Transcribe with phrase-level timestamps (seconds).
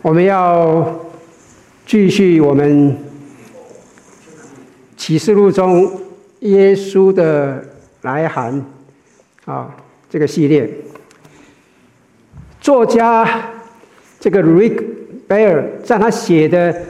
[0.00, 0.96] 我们要
[1.84, 2.96] 继续我们
[4.96, 5.90] 启示录中
[6.40, 7.64] 耶稣的
[8.02, 8.64] 来函
[9.44, 9.74] 啊，
[10.08, 10.70] 这个系列。
[12.60, 13.50] 作家
[14.20, 14.84] 这个 Rick
[15.28, 16.80] Beyer 在他写的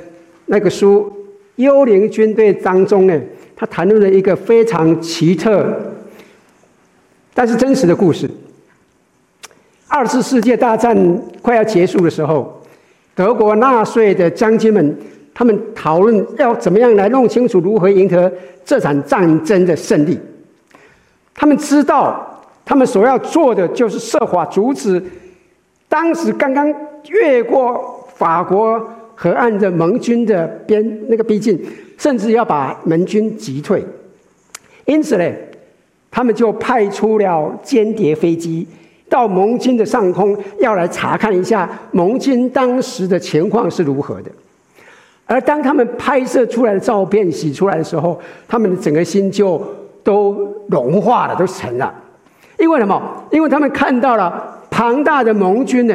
[0.44, 1.10] 那个书
[1.56, 3.18] 《幽灵军队》当中呢，
[3.56, 5.94] 他谈论了一个非常奇特
[7.32, 8.30] 但是真实的故事。
[9.86, 12.56] 二次世界大战快要结束的时候。
[13.18, 14.96] 德国纳粹的将军们，
[15.34, 18.32] 他们讨论要怎么样来弄清楚如何赢得
[18.64, 20.16] 这场战争的胜利。
[21.34, 25.02] 他们知道，他们所要做的就是设法阻止
[25.88, 26.72] 当时刚刚
[27.08, 28.80] 越过法国
[29.16, 31.60] 河岸的盟军的边那个逼近，
[31.96, 33.84] 甚至要把盟军击退。
[34.84, 35.28] 因此呢，
[36.08, 38.64] 他们就派出了间谍飞机。
[39.08, 44.30] 到盟军的上空，要来查看一下盟军当时的情况是如何的。
[45.26, 49.62] 而当他们拍摄出来的照片洗出来的时候，他们的整个心就
[50.02, 51.92] 都融化了，都沉了。
[52.58, 53.00] 因为什么？
[53.30, 55.94] 因为他们看到了庞大的盟军呢，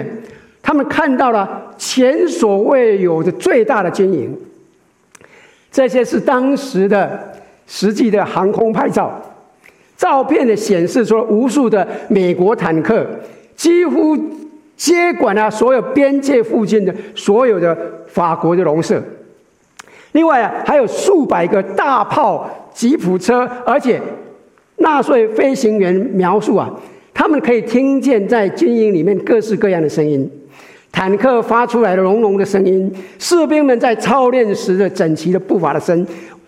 [0.61, 4.38] 他们看到了前所未有的最大的军营。
[5.72, 7.33] 这些是当时的
[7.66, 9.20] 实际的航空拍照。
[9.97, 13.05] 照片的显示出了无数的美国坦克，
[13.55, 14.17] 几乎
[14.75, 17.77] 接管了所有边界附近的所有的
[18.08, 19.02] 法国的农舍。
[20.11, 23.99] 另外啊，还有数百个大炮、吉普车，而且
[24.77, 26.69] 纳粹飞行员描述啊，
[27.14, 30.30] 他们可以听见在军营里面各式各样的声音，
[30.91, 36.05] 坦克发出来的隆隆的声音，士兵们在操练时的整齐的步伐的声。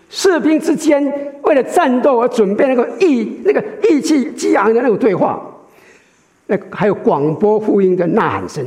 [0.08, 1.04] 士兵之间
[1.42, 5.40] 为了战斗而准备那个意那个意气激昂的那种对话，
[6.46, 8.64] 那还有广播福音的呐喊声。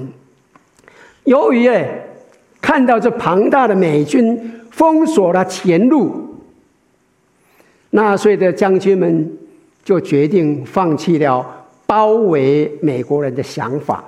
[1.23, 1.87] 由于哎
[2.61, 6.35] 看到这庞大的美军封锁了前路，
[7.91, 9.37] 纳粹的将军们
[9.83, 14.03] 就决定放弃了包围美国人的想法。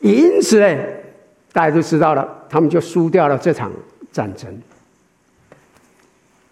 [0.00, 0.82] 因此呢，
[1.52, 3.70] 大家都知道了，他们就输掉了这场
[4.10, 4.52] 战争。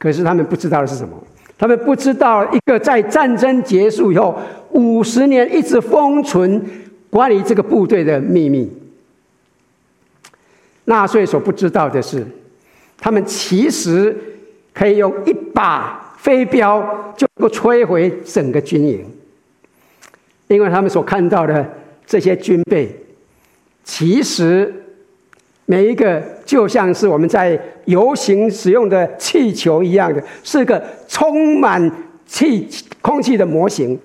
[0.00, 1.14] 可是他们不知道的是什么？
[1.58, 4.34] 他们不知道一个在战争结束以后
[4.70, 6.64] 五十年一直封存
[7.10, 8.72] 关于这个部队的秘密。
[10.86, 12.26] 纳粹所不知道的是，
[12.96, 14.16] 他们其实
[14.72, 16.80] 可以用一把飞镖
[17.14, 19.04] 就能够摧毁整个军营，
[20.48, 21.70] 因为他们所看到的
[22.06, 22.90] 这些军备，
[23.84, 24.79] 其实。
[25.70, 31.80] 每一个就像是我们在游行使用的气球一样的，是个充满
[32.26, 32.66] 气
[33.00, 33.96] 空气的模型。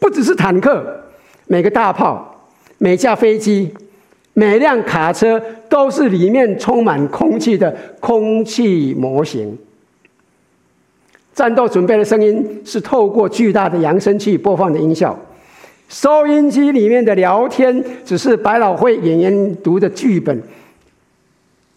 [0.00, 0.84] 不只是坦克，
[1.46, 3.72] 每个大炮、每架飞机、
[4.34, 9.56] 每辆卡车，都是里面充满空气的空气模型。
[11.32, 15.16] 战斗准备的声音是透过巨大的扬声器播放的音效。
[15.88, 20.42] 收音机里面的聊天只是百老汇演员读的剧本。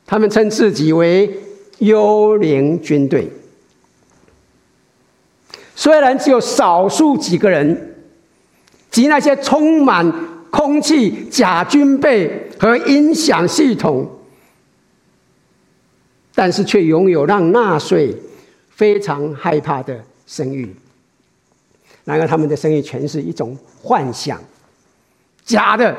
[0.05, 1.33] 他们称自己为
[1.79, 3.31] “幽灵军队”。
[5.73, 7.95] 虽然只有少数几个人
[8.91, 10.13] 及那些充满
[10.51, 14.05] 空气假军备和音响系统，
[16.35, 18.13] 但是却拥有让纳粹
[18.69, 20.75] 非常害怕的声誉。
[22.03, 24.39] 然而，他们的生意全是一种幻想，
[25.45, 25.95] 假的，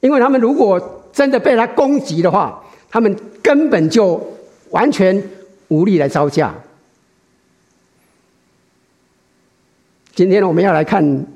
[0.00, 4.20] 因为他们如果真的被他攻击的话，他们根本就
[4.70, 5.22] 完全
[5.68, 6.54] 无力来招架。
[10.14, 11.26] 今天呢，我们要来看，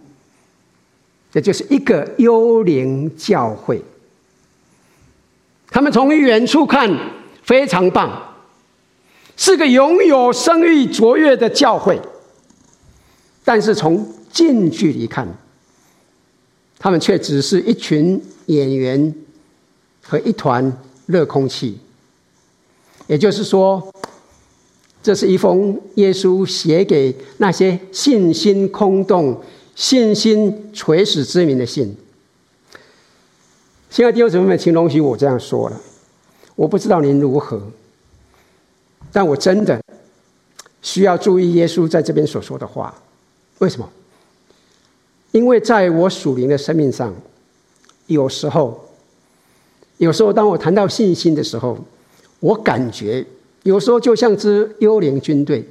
[1.31, 3.83] 这就是一个幽灵教会。
[5.71, 6.91] 他们从远处看
[7.43, 8.35] 非常棒，
[9.37, 12.01] 是个拥有声誉卓越的教会。
[13.49, 15.27] 但是从近距离看，
[16.79, 19.15] 他们却只是一群演员
[20.03, 20.71] 和一团
[21.07, 21.79] 热空气。
[23.07, 23.91] 也就是说，
[25.03, 29.43] 这是一封耶稣写给那些信心空洞、
[29.75, 31.97] 信心垂死之民的信。
[33.89, 35.81] 亲爱的弟兄姊妹们，请容许我这样说了。
[36.55, 37.63] 我不知道您如何，
[39.11, 39.83] 但我真的
[40.83, 42.95] 需要注意耶稣在这边所说的话。
[43.59, 43.89] 为什么？
[45.33, 47.15] 因为在我属灵的生命上，
[48.07, 48.89] 有时候，
[49.99, 51.79] 有时候当我谈到信心的时候，
[52.41, 53.27] 我感觉
[53.65, 55.69] 有时候就像只幽灵军队。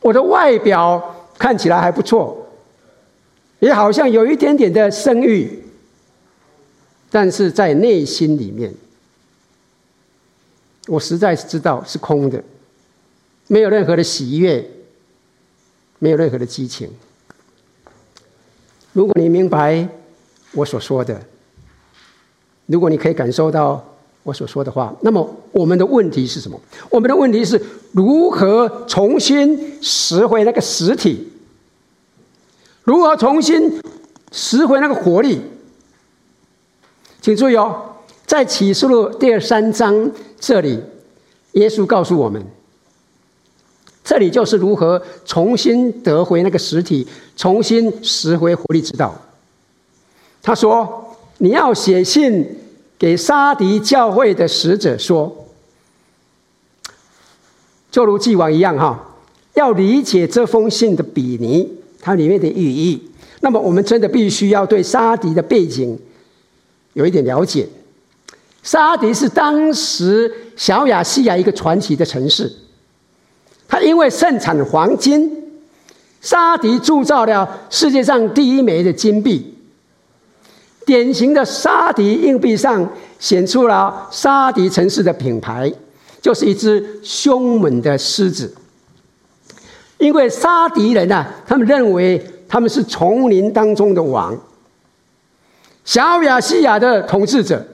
[0.00, 2.46] 我的外表看起来还不错，
[3.60, 5.62] 也好像有一点点的声誉，
[7.10, 8.74] 但是在内心里面，
[10.86, 12.42] 我实在是知道是空的，
[13.46, 14.68] 没有任何的喜悦，
[15.98, 16.90] 没有任何的激情。
[18.92, 19.88] 如果你明白
[20.52, 21.20] 我所说的，
[22.66, 23.84] 如果你可以感受到
[24.22, 26.60] 我所说的话，那么我们的问题是什么？
[26.90, 27.60] 我们的问题是
[27.92, 31.32] 如何重新拾回那个实体？
[32.82, 33.80] 如何重新
[34.32, 35.40] 拾回那个活力？
[37.20, 37.96] 请注意哦，
[38.26, 40.82] 在启示录第二三章这里，
[41.52, 42.44] 耶稣告诉我们，
[44.08, 47.06] 这里就是如何重新得回那个实体，
[47.36, 49.14] 重新拾回活力之道。
[50.40, 52.56] 他说：“你要写信
[52.98, 55.46] 给沙迪教会的使者说，
[57.90, 59.14] 就如既往一样哈，
[59.52, 61.70] 要理解这封信的比拟，
[62.00, 63.10] 它里面的寓意。
[63.42, 66.00] 那么，我们真的必须要对沙迪的背景。”
[66.94, 67.68] 有一点了解，
[68.62, 72.50] 沙迪是当时小亚细亚一个传奇的城市。
[73.68, 75.30] 它因为盛产黄金，
[76.22, 79.54] 沙迪铸造了世界上第一枚的金币。
[80.86, 85.70] 典型的沙迪硬币上显出了沙迪城市的品牌，
[86.22, 88.54] 就是一只凶猛的狮子。
[89.98, 94.34] 因为沙迪人啊，他们认为他们是丛林当中的王。
[95.84, 97.66] 小亚细亚的统治者，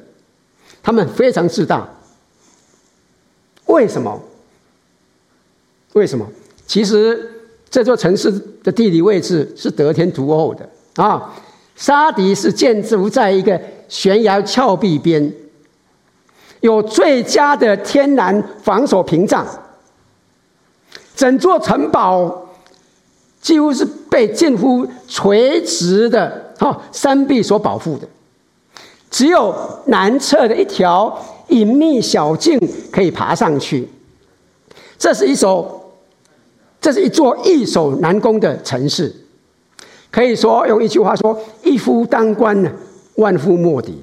[0.82, 1.88] 他们非常自大。
[3.66, 4.20] 为什么？
[5.94, 6.24] 为什么？
[6.66, 7.28] 其实
[7.68, 8.30] 这座城市
[8.62, 10.68] 的地理位置是得天独厚的
[11.02, 11.34] 啊！
[11.76, 15.32] 撒狄是建筑在一个悬崖峭壁边，
[16.60, 19.44] 有最佳的天然防守屏障，
[21.16, 22.48] 整座城堡
[23.40, 26.54] 几乎是被近乎垂直的。
[26.60, 28.06] 哦，山壁所保护的，
[29.10, 29.52] 只有
[29.86, 32.58] 南侧的一条隐秘小径
[32.92, 33.88] 可以爬上去。
[34.96, 35.83] 这是一首，
[36.84, 39.10] 这是一座易守难攻的城市。
[40.10, 42.62] 可以说，用一句话说：“一夫当关，
[43.14, 44.02] 万夫莫敌。”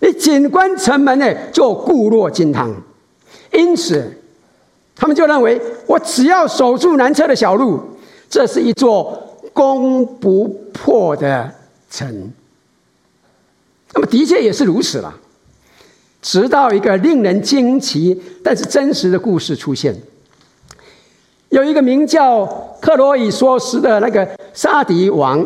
[0.00, 2.74] 你紧关城门呢，就固若金汤。
[3.52, 4.10] 因此，
[4.96, 7.78] 他们就认为，我只要守住南侧的小路，
[8.30, 9.28] 这是一座。
[9.52, 11.52] 攻不破的
[11.90, 12.32] 城，
[13.92, 15.14] 那么的确也是如此了。
[16.22, 19.94] 直到一个令人惊奇但是真实的故事出现，
[21.52, 22.46] 有一个名叫
[22.80, 25.44] 克罗伊梭斯的那个沙迪王，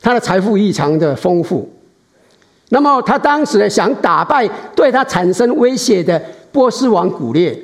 [0.00, 1.68] 他的财富异常的丰富。
[2.68, 6.20] 那么他当时想打败对他产生威胁的
[6.52, 7.60] 波斯王古列，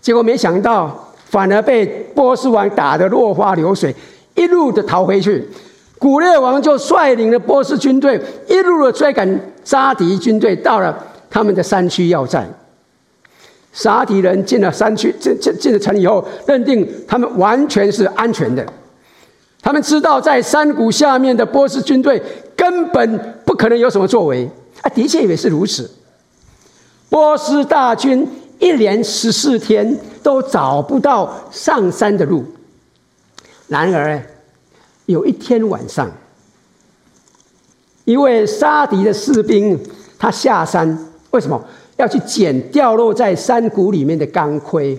[0.00, 1.84] 结果没想到反而被
[2.14, 3.94] 波斯王打得落花流水。
[4.34, 5.46] 一路的逃回去，
[5.98, 8.18] 古列王就率领了波斯军队，
[8.48, 10.98] 一路的追赶沙迪军队，到了
[11.28, 12.42] 他们的山区要塞。
[13.74, 18.64] 撒狄人进了山区，进进进了城以后，认定他们完全是安全的。
[19.60, 22.22] 他们知道在山谷下面的波斯军队
[22.56, 24.48] 根本不可能有什么作为。
[24.82, 25.90] 啊，的确也是如此。
[27.08, 28.28] 波斯大军
[28.58, 32.44] 一连十四天都找不到上山的路。
[33.66, 34.22] 然而，
[35.06, 36.10] 有一天晚上，
[38.04, 39.80] 一位撒狄的士兵，
[40.18, 40.98] 他下山，
[41.30, 41.64] 为什么
[41.96, 44.98] 要去捡掉落在山谷里面的钢盔？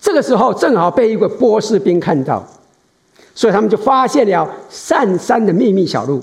[0.00, 2.46] 这个时候正好被一个波斯兵看到，
[3.34, 6.22] 所以他们就发现了上山的秘密小路。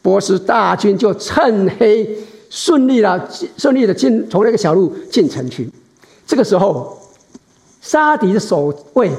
[0.00, 2.08] 波斯大军就趁黑
[2.48, 5.68] 顺利了，顺利的进从那个小路进城去。
[6.26, 6.96] 这个时候，
[7.80, 9.10] 杀敌的守卫。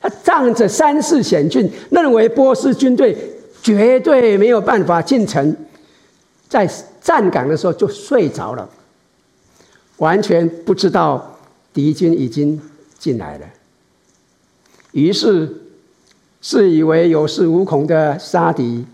[0.00, 3.16] 他仗着山势险峻，认为波斯军队
[3.62, 5.56] 绝对没有办法进城，
[6.46, 6.68] 在
[7.04, 8.68] 站岗的时候就睡着了，
[9.98, 11.38] 完全不知道
[11.72, 12.60] 敌军已经
[12.98, 13.46] 进来了。
[14.90, 15.48] 于是，
[16.40, 18.84] 自以为有恃无恐的撒狄，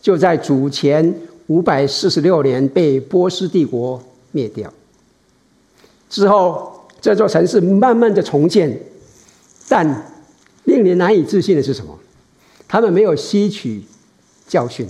[0.00, 1.12] 就在主前
[1.46, 4.72] 五百四十六年被波斯帝国灭掉。
[6.08, 8.78] 之后，这座城市慢慢的重建，
[9.68, 10.10] 但。
[10.66, 11.94] 令人难以置信的是什么？
[12.66, 13.82] 他们没有吸取
[14.48, 14.88] 教训。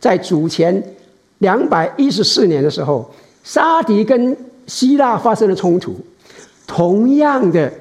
[0.00, 0.96] 在主前
[1.38, 3.08] 两百一十四年的时候，
[3.42, 5.94] 沙迪跟希腊发生了冲突，
[6.66, 7.72] 同样的，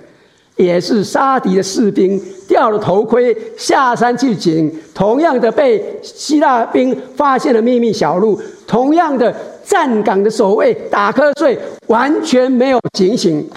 [0.55, 9.35] 也是沙迪的士兵掉了头盔下山去捡，同样的被希腊兵发现了秘密小路，同样的
[9.65, 13.47] 站岗的守卫打瞌睡，完全没有警醒。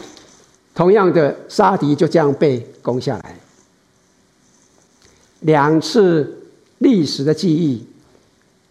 [0.75, 3.37] 同样的，沙迪就这样被攻下来。
[5.41, 6.43] 两次
[6.79, 7.87] 历史的记忆，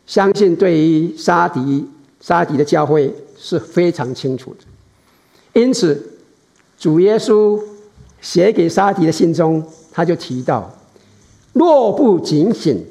[0.10, 1.86] 相信对于沙迪
[2.20, 6.18] 沙迪的教会是非常清楚的，因此
[6.80, 7.62] 主耶稣
[8.20, 10.68] 写给沙迪的信中，他就提到：
[11.54, 12.84] 若不警醒，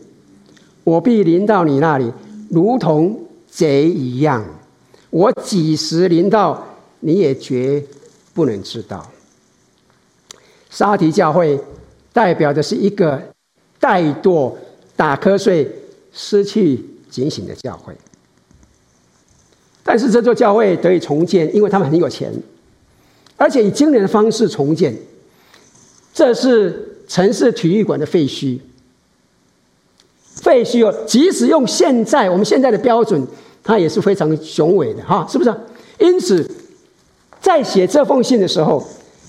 [0.84, 2.12] 我必临到你那里，
[2.50, 3.20] 如同
[3.50, 4.44] 贼一样。
[5.10, 6.64] 我几时临到，
[7.00, 7.84] 你也绝
[8.32, 9.10] 不能知道。
[10.70, 11.58] 沙提教会
[12.12, 13.20] 代表的是一个
[13.80, 14.54] 怠惰、
[14.94, 15.68] 打瞌睡、
[16.12, 17.94] 失去警醒的教会。
[19.82, 22.32] 但是这座教会得以重建，因为他们很有钱，
[23.36, 24.94] 而且以惊人的方式重建。
[26.12, 28.58] 这是城市体育馆的废墟。
[30.34, 33.26] 废墟哦，即使用现在我们现在的标准，
[33.62, 35.54] 它也是非常雄伟的哈，是不是？
[35.98, 36.48] 因此，
[37.40, 38.86] 在写这封信的时候，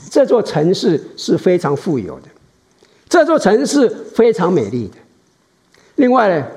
[0.10, 2.28] 这座城市是非常富有的，
[3.08, 4.96] 这座城市非常美丽的。
[5.96, 6.48] 另外呢，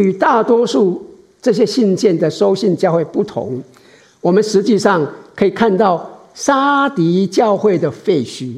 [0.00, 1.06] 与大多数
[1.42, 3.62] 这些信件的收信教会不同，
[4.20, 8.56] 我们实际上可以看到沙迪教会的废墟，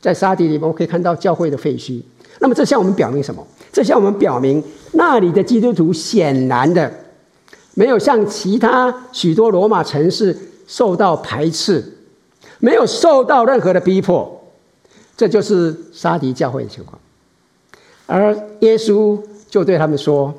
[0.00, 2.00] 在沙迪里面，我可以看到教会的废墟。
[2.38, 3.44] 那么，这向我们表明什么？
[3.72, 6.92] 这向我们表明，那里的基督徒显然的
[7.74, 10.36] 没有像其他许多罗马城市
[10.66, 11.82] 受到排斥，
[12.60, 14.32] 没有受到任何的逼迫。
[15.16, 16.98] 这就是沙迪教会的情况。
[18.06, 19.18] 而耶稣
[19.56, 20.34] 就对他们说：“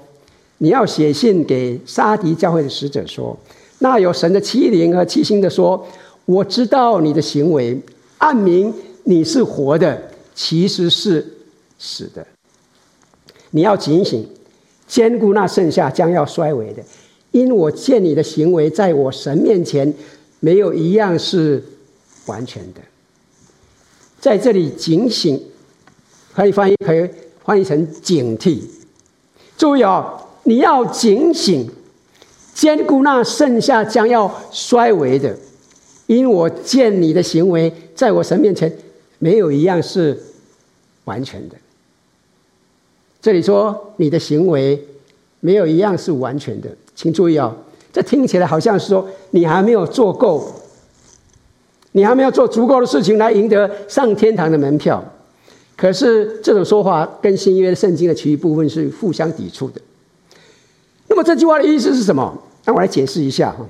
[0.60, 3.36] 你要写信给沙迪教会的使者说，
[3.80, 5.88] 那有神的欺凌和欺心的说，
[6.26, 7.82] 我知道你的行为，
[8.20, 8.72] 暗明
[9.06, 10.00] 你是活的，
[10.36, 11.26] 其实是
[11.80, 12.28] 死的。”
[13.50, 14.24] 你要警醒，
[14.86, 16.84] 坚固那剩下将要衰微的，
[17.32, 19.92] 因我见你的行为，在我神面前
[20.40, 21.64] 没有一样是
[22.28, 22.82] 完全的。
[24.22, 25.42] 在这里，警醒
[26.36, 27.10] 可以翻译，可以
[27.44, 28.60] 翻译成警惕。
[29.58, 31.68] 注意哦，你要警醒，
[32.54, 35.36] 坚固那剩下将要衰微的，
[36.06, 38.72] 因我见你的行为，在我神面前
[39.18, 40.18] 没有一样是
[41.06, 41.56] 完全的。
[43.20, 44.88] 这里说你的行为
[45.40, 47.54] 没有一样是完全的，请注意哦，
[47.92, 50.50] 这听起来好像是说你还没有做够，
[51.94, 55.04] 你还没有做足够的事情来赢得上天堂的门票。
[55.78, 59.80] 可是这种说法跟新约圣经的其余部分是互相抵触的。
[61.08, 62.38] 那么这句话的意思是什么？
[62.66, 63.66] 让我来解释一下哈。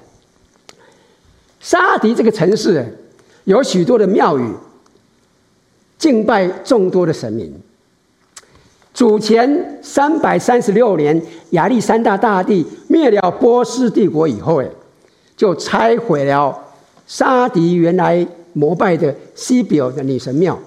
[1.60, 2.98] 沙迪这个城市
[3.44, 4.52] 有许多的庙宇，
[6.00, 7.54] 敬拜众多的神明。
[8.94, 11.22] 主前三百三十六年，
[11.52, 14.70] 亚历山大大帝灭了波斯帝国以后，哎，
[15.36, 16.58] 就拆毁了
[17.06, 20.58] 沙迪原来膜拜的西比尔的女神庙，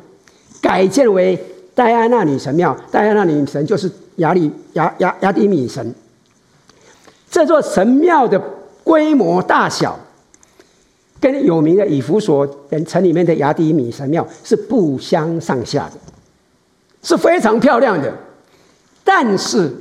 [0.61, 1.39] 改建为
[1.75, 2.77] 戴安娜女神庙。
[2.91, 5.95] 戴安娜女神就是雅里雅雅雅迪米神。
[7.31, 8.41] 这座神庙的
[8.83, 9.99] 规模大小，
[11.21, 12.47] 跟有名的以弗所
[12.87, 15.99] 城里面的雅迪米神庙是不相上下的。
[17.03, 18.13] 是非常漂亮的，
[19.03, 19.73] 但是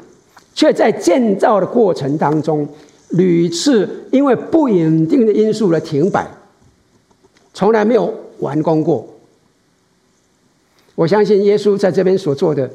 [0.53, 2.65] 却在建造的过程当中
[3.09, 6.25] 屡次因为不稳定的因素而停摆，
[7.53, 9.05] 从来没有完工过。
[10.99, 12.69] 我相信耶稣在这边所做的，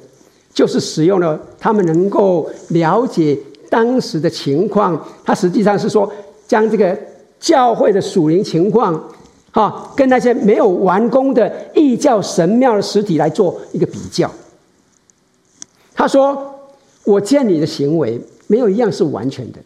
[0.55, 3.39] 就是使用了他们能够了解
[3.69, 4.99] 当时的情况。
[5.23, 6.11] 他实际上是说，
[6.49, 6.99] 将这个
[7.39, 8.99] 教会的属灵情况。
[9.53, 14.31] 哈，跟那些没有完工的异教神庙的实体来做一个比较。
[15.95, 16.51] 他说
[17.05, 19.59] ：“我见你的行为没有一样是完全的。”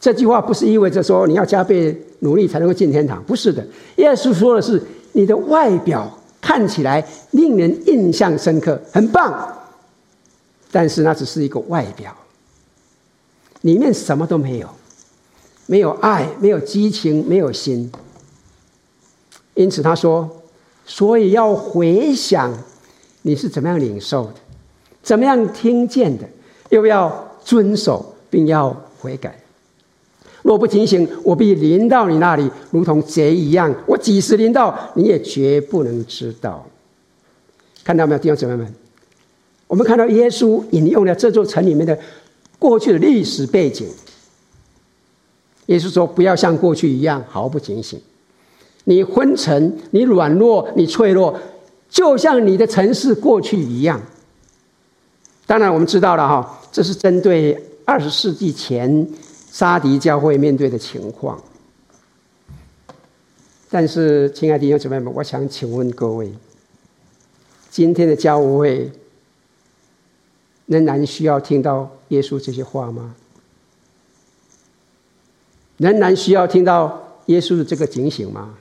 [0.00, 3.62] 这句话不是意味着说你要加倍努力才能够进天堂，不是的。
[3.96, 4.82] 耶稣说的是
[5.12, 6.10] 你的外表
[6.42, 9.56] 看起来令人印象深刻，很棒，
[10.70, 12.14] 但是那只是一个外表，
[13.62, 14.68] 里面什么都没有，
[15.66, 17.90] 没有爱，没有激情，没有心。
[19.54, 20.42] 因此他说，
[20.84, 22.52] 所以要回想
[23.22, 24.34] 你是怎么样领受的，
[25.02, 26.28] 怎么样听见的，
[26.70, 29.41] 又要遵守，并要悔改。
[30.42, 33.74] 若不警醒，我必临到你那里，如同贼一样。
[33.86, 36.66] 我几时临到，你也绝不能知道。
[37.84, 38.74] 看到没有，弟兄姊妹们？
[39.68, 41.98] 我们看到耶稣引用了这座城里面的
[42.58, 43.88] 过去的历史背景。
[45.66, 48.00] 耶稣说：“不要像过去一样毫不警醒。”
[48.84, 51.38] 你昏沉，你软弱，你脆弱，
[51.88, 54.02] 就像你的城市过去一样。
[55.46, 59.08] 当然，我们知道了哈，这是针对二十世纪前
[59.52, 61.38] 沙迪教会面对的情况。
[63.68, 66.32] 但是，亲爱的弟兄姊妹们，我想请问各位：
[67.70, 68.90] 今天的教会
[70.64, 73.14] 仍然需要听到耶稣这些话吗？
[75.76, 78.56] 仍然需要听到耶稣的这个警醒吗？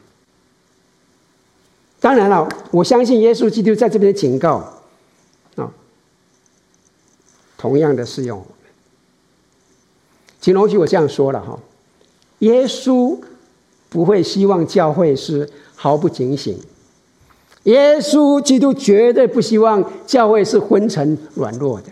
[2.02, 4.58] 当然了，我相信耶稣基督在这边警告
[5.56, 5.72] 啊，
[7.58, 8.46] 同样的适用。
[10.42, 11.58] 请容许我这样说了哈，
[12.40, 13.18] 耶稣
[13.90, 16.58] 不会希望教会是毫不警醒，
[17.64, 21.88] 耶稣基督绝对不希望教会是昏沉软弱的，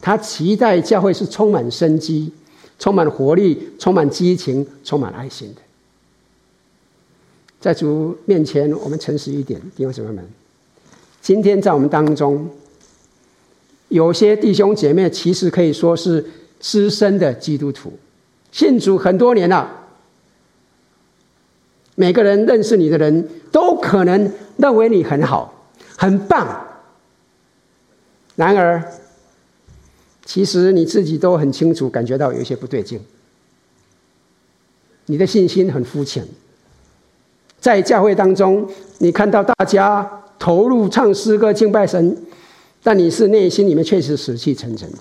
[0.00, 2.32] 他期待教会是充满生机、
[2.78, 5.60] 充满活力、充满激情、充满爱心的。
[7.60, 10.28] 在主面前，我们诚实一点，弟兄姊妹们。
[11.22, 12.48] 今天在我们当中，
[13.88, 16.24] 有些弟兄姐妹其实可以说是
[16.60, 17.98] 资深的基督徒，
[18.52, 19.78] 信主很多年了。
[21.96, 26.66] 每个人认识你的人都可能认为你很好、很棒。
[28.36, 28.82] 然而，
[30.24, 33.00] 其实你自己都很清楚，感觉到有一些不对劲。
[35.06, 36.26] 你的信心很肤浅。
[37.58, 38.66] 在教会当中，
[38.98, 42.16] 你看到大家投入唱诗歌敬拜神，
[42.82, 44.98] 但你是内心里面确实死气沉沉的。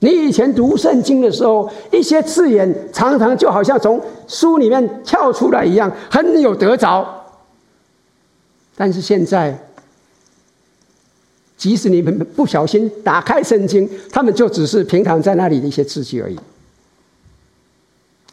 [0.00, 7.24] 你以前读圣经的时候，一些字眼常常就好像从书里面跳出来一样，很有得着。
[8.76, 9.58] 但是现在，
[11.56, 16.38] 即使你们不小心打开圣经，他们就只是平躺在那里的一些字句而已。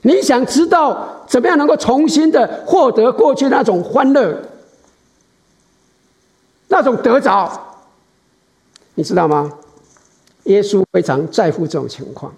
[0.02, 4.38] 你想知道怎么样能够重新的获得过去那种欢乐、
[6.68, 7.78] 那种得着？
[8.96, 9.50] 你知道吗？
[10.44, 12.34] 耶稣非常在乎这种情况，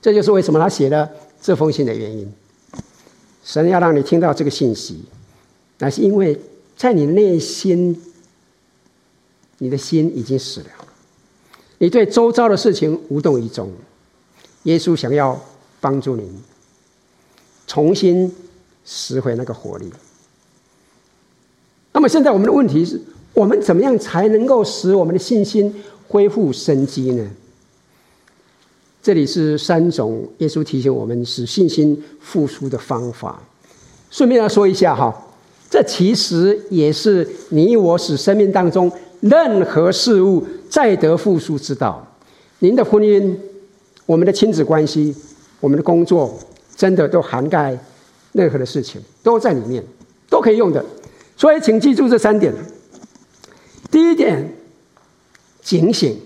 [0.00, 1.10] 这就是为什么他写了
[1.40, 2.32] 这封信的原因。
[3.44, 5.04] 神要让你听到这个信息，
[5.78, 6.40] 那是因为
[6.76, 8.00] 在你内心，
[9.58, 10.70] 你的心已经死了，
[11.78, 13.70] 你对周遭的事情无动于衷。
[14.64, 15.40] 耶稣想要。
[15.82, 16.24] 帮助您
[17.66, 18.32] 重新
[18.84, 19.92] 拾回那个活力。
[21.92, 23.02] 那么现在我们的问题是：
[23.34, 25.82] 我们怎么样才能够使我们的信心
[26.12, 27.26] 恢复生机呢？
[29.02, 33.42] 这里是三种耶稣提醒我们使信心复苏的方法。
[34.10, 35.10] 顺便来说一下哈，
[35.70, 42.06] 这其实也是你我使生命当中任何事物再得复苏之道。
[42.58, 43.34] 您的婚姻，
[44.04, 45.16] 我们的亲子关系。
[45.60, 46.38] 我们的工作
[46.76, 47.78] 真的都涵盖
[48.32, 49.82] 任何的事情，都在里面，
[50.28, 50.84] 都可以用的。
[51.38, 52.52] 所以，请记住这三点。
[53.90, 54.52] 第一点，
[55.62, 56.18] 警醒。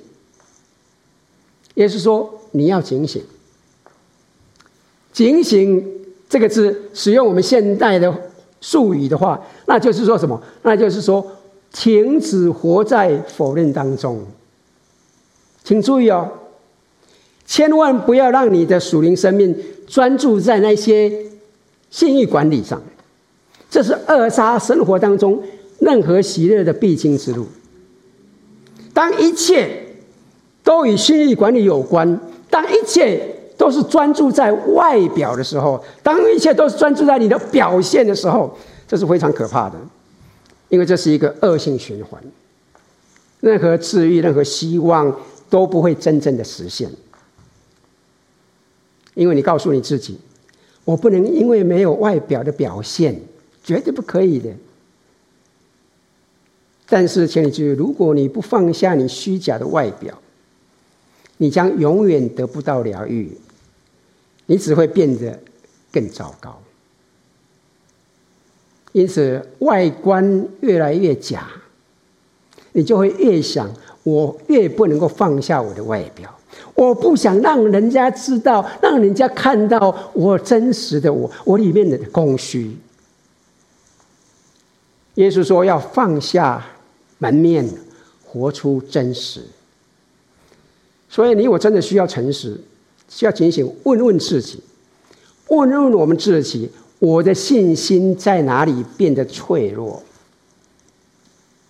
[1.75, 3.23] 也是说，你要警醒。
[5.13, 5.87] 警醒
[6.29, 8.13] 这个字，使用我们现代的
[8.61, 10.43] 术语的话，那就是说什么？
[10.63, 11.25] 那就是说，
[11.73, 14.25] 停止活在否认当中。
[15.63, 16.31] 请注意哦。
[17.47, 21.27] 千万不要让你的属灵生命专注在那些
[21.91, 22.83] 信誉管理上，
[23.71, 25.43] 这是扼杀生活当中
[25.79, 27.47] 任何喜乐的必经之路。
[28.97, 29.85] 当一切
[30.65, 33.21] 都与心意管理有关，当一切
[33.59, 38.57] 都是专注在外表的时候，当一切都是专注在你的表现的时候，
[38.89, 39.77] 这是非常可怕的，
[40.71, 42.19] 因为这是一个恶性循环，
[43.41, 45.15] 任何治愈、任何希望
[45.51, 46.91] 都不会真正的实现。
[49.13, 50.19] 因为你告诉你自己，
[50.87, 53.21] 我不能因为没有外表的表现，
[53.63, 54.49] 绝对不可以的。
[56.89, 60.17] 但是，请你记住，如果你不放下你虚假的外表，
[61.39, 63.37] 你将永远得不到疗愈，
[64.47, 65.39] 你只会变得
[65.91, 66.63] 更糟糕。
[68.93, 71.49] 因此，外观越来越假，
[72.73, 73.71] 你就会越想，
[74.05, 76.33] 我越不能够放下我的外表。
[76.75, 82.77] 我不想让人家知道，让人家看到我真实的我，我里面的空虚。
[85.15, 86.65] 耶稣说要放下
[87.19, 87.69] 门面，
[88.25, 89.43] 活出真实。
[91.09, 92.61] 所以你我真的需要诚实，
[93.09, 94.61] 需要警醒，问问自己，
[95.49, 100.03] 问问我们自己，我的信心在哪里变得脆弱？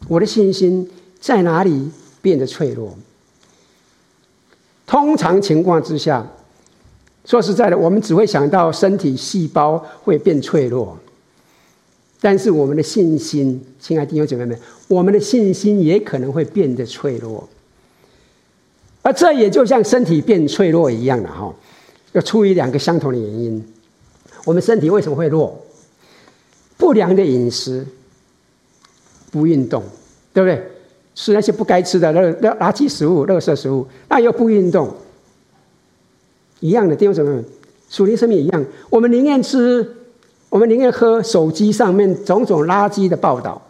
[0.08, 1.90] 我的信心在哪里
[2.22, 2.96] 变得脆弱？
[4.86, 6.26] 通常情况之下，
[7.24, 10.96] 说实在的，我们只会想到身体细胞会变脆弱，
[12.20, 17.48] 但是我们的信心，亲爱的弟兄姐妹们，我们的信心也可能会变得脆弱，
[19.02, 21.54] 而这也就像身体变脆弱一样的哈，
[22.12, 23.64] 要出于两个相同的原因。
[24.44, 25.60] 我们身体为什么会弱？
[26.78, 27.86] 不良的饮食，
[29.30, 29.82] 不运动，
[30.32, 30.62] 对不对？
[31.14, 34.94] 吃那些不该吃的垃垃垃圾食物、垃圾食物，那又不运动，
[36.60, 37.44] 一样的弟兄姊妹们，
[37.88, 39.95] 属灵生命一样，我们宁愿吃，
[40.56, 43.60] 我们宁愿喝手机上面种种垃圾的报道，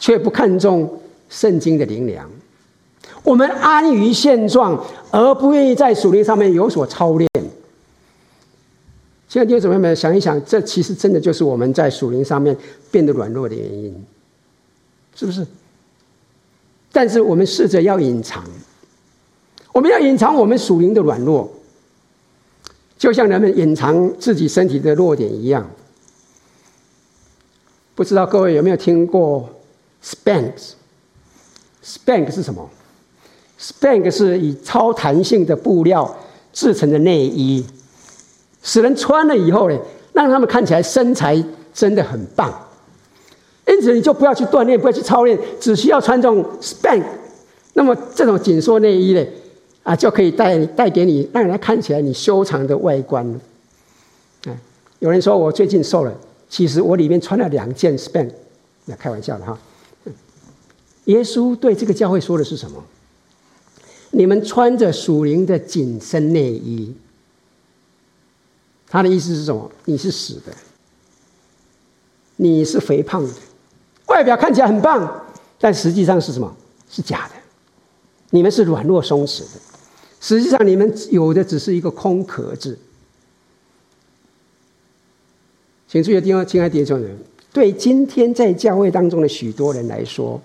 [0.00, 2.28] 却不看重圣经的灵粮。
[3.22, 7.30] 我们安于现状，而不愿意在属灵上面有所操练。
[9.28, 12.56] 现在弟兄姊妹们想一想，这其实真的就是我们在属灵上面
[12.90, 14.04] 变得软弱的原因，
[15.14, 15.46] 是不是？
[16.90, 18.42] 但是我们试着要隐藏，
[19.72, 21.48] 我们要隐藏我们属灵的软弱，
[22.98, 25.70] 就像人们隐藏自己身体的弱点一样。
[27.94, 29.48] 不知道各位有没有听过
[30.04, 32.68] Spanx？Spanx 是什么
[33.58, 36.18] ？Spanx 是以超弹性的布料
[36.52, 37.64] 制成的内衣，
[38.62, 39.78] 使人穿了以后呢，
[40.12, 42.66] 让他们看起来身材真的很棒。
[43.66, 47.04] 因此，你就不要去锻炼，不要去操练，只需要穿这种 Spanx，
[47.74, 49.22] 那么这种紧缩内衣呢，
[49.88, 53.40] 啊，就可以带带给你，让人家看起来你修长的外观。
[54.44, 54.54] 哎，
[54.98, 56.14] 有人说我最近瘦了，
[56.50, 58.30] 其实我里面穿了两件 span，
[58.84, 59.58] 那开玩笑的哈。
[61.06, 62.84] 耶稣对这个教会说的是什么？
[64.10, 66.94] 你们穿着属灵的紧身内衣，
[68.88, 69.70] 他的意思是什么？
[69.86, 70.54] 你是死的，
[72.36, 73.32] 你是肥胖的。
[74.08, 75.24] 外表看起来很棒，
[75.58, 76.54] 但实际上是什么？
[76.90, 77.34] 是假的。
[78.28, 79.60] 你们是软弱松弛的，
[80.20, 82.78] 实际上你们有的只是一个空壳子。
[85.86, 87.18] 请注意，第二，亲爱的弟兄们，
[87.52, 90.40] 对今天在教会当中的许多人来说，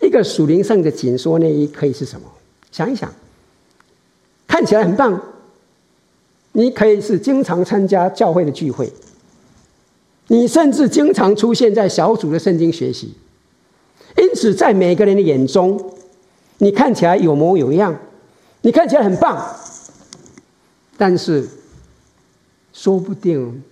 [0.00, 2.26] 一个属灵上的紧缩内衣可以是什么？
[2.72, 3.12] 想一想，
[4.48, 5.22] 看起来很棒。
[6.52, 8.92] 你可以是经常参加教会的聚会。
[10.26, 13.14] 你甚至经常出现在小组的圣经学习，
[14.16, 15.92] 因此在每个人的眼中，
[16.58, 17.96] 你看起来有模有样，
[18.62, 19.56] 你看起来很棒，
[20.96, 21.48] 但是
[22.72, 23.62] 说不定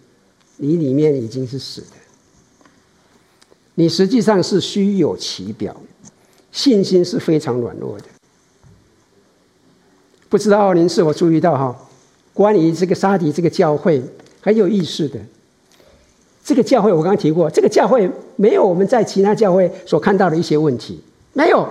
[0.57, 1.97] 你里面已经是死的，
[3.75, 5.77] 你实际上是虚有其表，
[6.51, 8.05] 信心是非常软弱的。
[10.29, 11.77] 不知道您是否注意到哈？
[12.35, 14.03] 关于这个沙迪这个教会
[14.41, 15.19] 很有意思的。
[16.45, 21.03] 这个教会我刚刚提过，这个教会没有我们在其他教会所看到的一些问题，
[21.35, 21.69] 没有，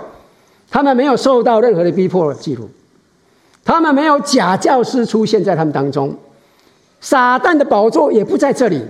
[0.70, 2.70] 他们没有受到任何的逼迫记录，
[3.68, 6.16] 他们没有假教师出现在他们当中，
[7.02, 8.82] 撒旦的宝座也不在这里，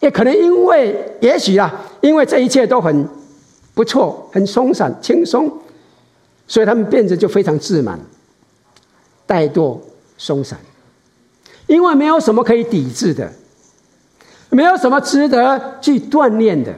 [0.00, 3.06] 也可能因为，也许啊，因为这一切都很
[3.74, 5.52] 不错，很松散、轻松，
[6.46, 8.00] 所以他们变得就非常自满、
[9.28, 9.78] 怠惰、
[10.16, 10.58] 松散，
[11.66, 13.30] 因为没有什么可以抵制的。
[14.48, 16.74] 没有什么值得去锻炼的。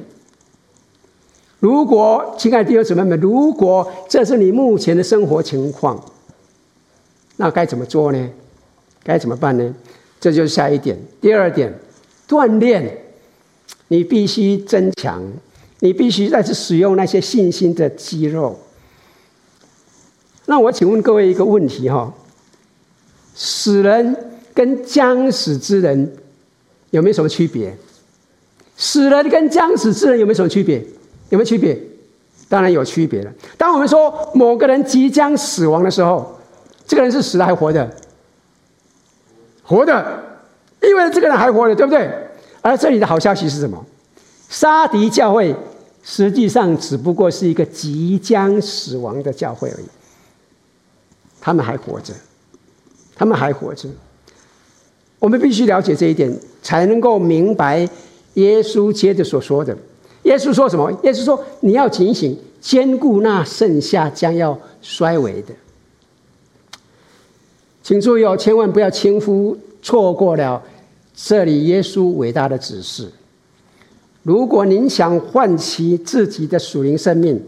[1.61, 6.01] 如果，亲爱的弟兄姊妹们，如果这是你目前的生活情况，
[7.37, 8.31] 那该怎么做呢？
[9.03, 9.75] 该怎么办呢？
[10.21, 10.99] 这就是下一点。
[11.21, 11.73] 第二点，
[12.27, 12.99] 锻炼，
[13.89, 15.23] 你必须增强，
[15.81, 18.59] 你必须再去使用那些信心的肌肉。
[20.47, 22.13] 那我请问各位一个问题哈：
[23.35, 24.17] 死人
[24.55, 26.13] 跟将死之人，
[26.91, 27.77] 有没有什么区别？
[28.77, 30.79] 死人跟将死之人有没有什么区别？
[31.31, 31.79] 有没有区别？
[32.49, 33.33] 当然有区别了。
[33.59, 36.39] 当我们说某个人即将死亡的时候，
[36.87, 37.91] 这个人是死的还活的？
[39.63, 40.23] 活的，
[40.83, 42.11] 因为这个人还活着，对不对？
[42.61, 43.85] 而这里的好消息是什么？
[44.49, 45.55] 沙迪教会
[46.03, 49.87] 实际上只不过是一个即将死亡的教会而已。
[51.41, 52.13] 他们还活着，
[53.15, 53.89] 他们还活着。
[55.19, 57.89] 我们必须了解这一点，才能够明白
[58.35, 59.75] 耶稣接着所说的。
[60.25, 60.93] 耶稣说什么？
[61.03, 65.55] 耶稣说：“你要警醒，坚固那剩下将要衰微的。”
[67.85, 70.63] 请注意哦，千万不要轻忽错过了
[71.15, 73.13] 这里耶稣伟大的指示。
[74.23, 77.45] 如果您想唤起自己的属灵生命，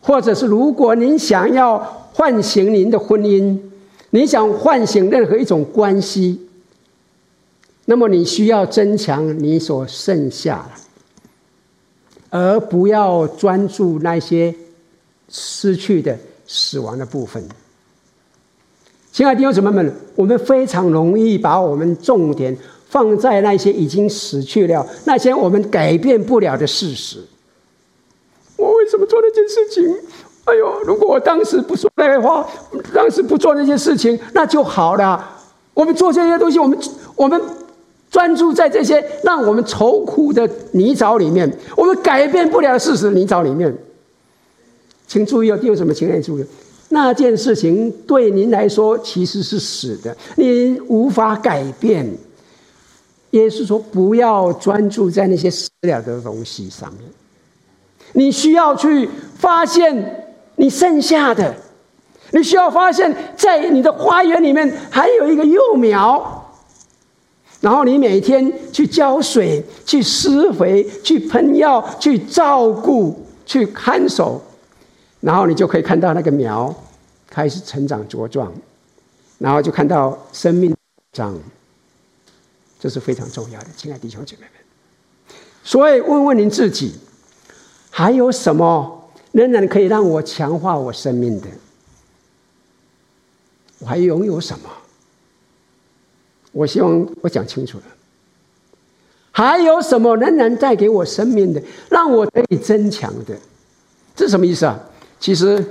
[0.00, 1.78] 或者是如果您想要
[2.12, 3.56] 唤醒您的婚姻，
[4.10, 6.48] 你想唤醒任何一种关系。
[7.84, 14.52] 那么你需要增强你所剩下的，而不要专注那些
[15.28, 17.44] 失去的、死亡的部分。
[19.12, 22.56] 亲爱的弟兄姊妹们，我们非常容易把我们重点
[22.88, 27.18] 放在那些已经死去了、那些我们改变不了的事实。
[28.56, 29.94] 我为什么做那件事情？
[30.44, 32.48] 哎呦，如果我当时不说那些话，
[32.94, 35.22] 当时不做那些事情，那就好了。
[35.74, 36.78] 我们做这些东西，我们
[37.14, 37.40] 我们。
[38.10, 43.74] 专注在这些让我们愁苦的泥沼里面，我们改变不了事实泥沼里面，
[45.06, 46.44] 请注意哦，弟兄姊妹，请你注意，
[46.92, 52.06] 那件事情对您来说其实是死的，您无法改变。
[53.30, 57.08] 耶稣说：“不要专注在那些死了的东西上面，
[58.12, 61.54] 你需要去发现你剩下的。
[62.34, 66.50] 你需要发现，在你的花园里面还有一个幼苗，
[67.60, 74.40] 然后你每天去浇水、去施肥、去喷药、去照顾、去看守，
[75.22, 76.74] 然后你就可以看到那个苗
[77.30, 78.52] 开始成长茁壮，
[79.38, 80.76] 然后就看到生命
[81.12, 81.34] 长。”
[82.78, 84.50] 这是非常重要的，亲爱的弟兄姐妹们。
[85.62, 86.94] 所以，问问您自己，
[87.90, 91.46] 还有什么仍然可以让我强化我生命的？
[93.78, 94.68] 我还拥有什么？
[96.50, 97.84] 我希望我讲清楚了。
[99.30, 103.38] 还有什么仍然带给我生命的，让我可以增强的？
[104.16, 104.78] 这什么意思啊？
[105.22, 105.64] 其实，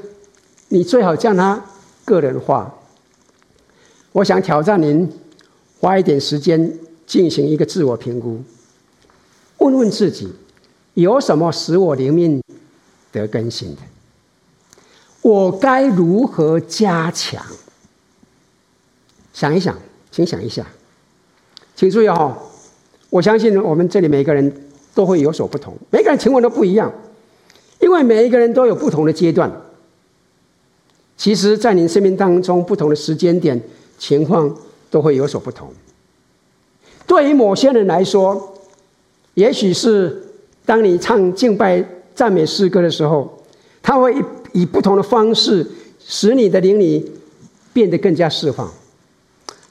[0.69, 1.63] 你最好将它
[2.05, 2.73] 个人化。
[4.13, 5.11] 我想挑战您，
[5.79, 6.79] 花一点时间。
[7.07, 8.41] 进行一个自我评估，
[9.57, 10.31] 问问自己，
[10.93, 12.41] 有什么使我灵命
[13.11, 13.81] 得更新的？
[15.21, 17.45] 我该如何加强？
[19.33, 19.77] 想一想，
[20.09, 20.65] 请想一下，
[21.75, 22.37] 请注意哦，
[23.09, 26.89] 我相信我们这里每个人都会有所不同，每个人情况都不一样，
[27.81, 29.51] 因为每一个人都有不同的阶段。
[31.17, 33.61] 其实，在您生命当中，不同的时间点，
[33.99, 34.55] 情况
[34.89, 35.67] 都会有所不同。
[37.05, 38.55] 对于某些人来说，
[39.35, 40.23] 也许是
[40.65, 41.83] 当你唱敬拜
[42.15, 43.43] 赞美诗歌的时候，
[43.83, 44.15] 他会
[44.51, 45.67] 以不同的方式
[45.99, 47.11] 使你的灵里
[47.73, 48.71] 变得更加释放。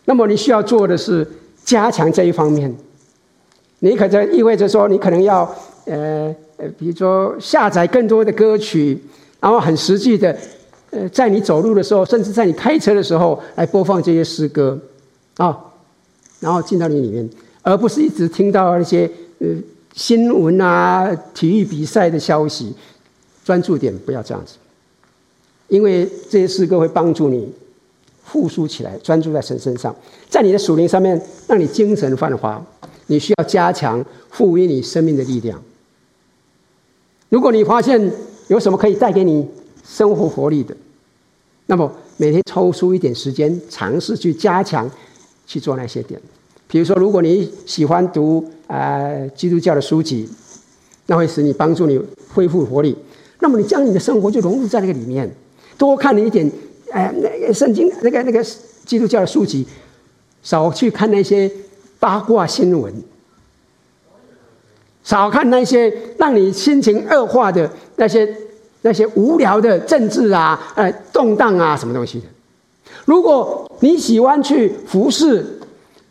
[0.04, 1.26] 那么你需要做的是
[1.64, 2.72] 加强这一方面。
[3.80, 5.52] 你可能意味着说，你可能要
[5.86, 9.00] 呃呃，比如说下载更多的歌曲，
[9.40, 10.36] 然后很实际的
[10.90, 14.78] 呃，在你走路的时候，甚至在你开车的时候来播放这些诗歌
[15.36, 15.58] 啊。
[16.40, 17.28] 然后进到你里面，
[17.62, 19.48] 而不是一直听到那些呃
[19.94, 22.74] 新闻啊、体育比赛的消息。
[23.42, 24.54] 专注点，不要这样子，
[25.68, 27.50] 因为这些诗歌会帮助你
[28.22, 29.96] 复苏起来，专注在神身上，
[30.28, 32.62] 在你的属灵上面，让你精神焕发。
[33.06, 35.60] 你需要加强赋予你生命的力量。
[37.30, 38.12] 如果你发现
[38.48, 39.48] 有什么可以带给你
[39.82, 40.76] 生活活力的，
[41.66, 44.90] 那么每天抽出一点时间，尝试去加强。
[45.46, 46.20] 去做那些点，
[46.68, 50.28] 比如说，如果你喜欢读呃基督教的书籍，
[51.06, 52.00] 那会使你帮助你
[52.32, 52.96] 恢复活力。
[53.40, 55.28] 那么你将你的生活就融入在那个里面，
[55.76, 56.48] 多看了一点，
[56.92, 58.40] 哎，那个圣经那个那个
[58.86, 59.66] 基督教的书籍，
[60.44, 61.50] 少去看那些
[61.98, 62.94] 八卦新闻，
[65.02, 68.28] 少看那些让你心情恶化的那些
[68.82, 72.26] 那些无聊的政治啊，呃，动荡啊，什么东西的。
[73.04, 75.44] 如果你喜欢去服侍，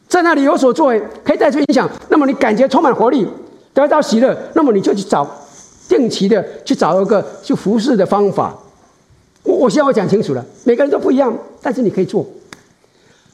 [0.07, 3.27] 在那里有所作为，可以带出影响，那么你感觉充满活力，
[3.73, 5.25] 得到喜乐，那么你就去找
[5.87, 8.57] 定期的去找一个去服侍的方法。
[9.43, 12.25] 我我现在我讲清楚了，每个人都不一样，但是你可以做。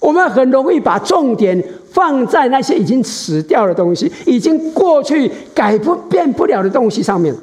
[0.05, 1.59] 我们很容易把重点
[1.91, 7.35] 放在那些已经死掉的东西、已经过去改不变不了的东西上面。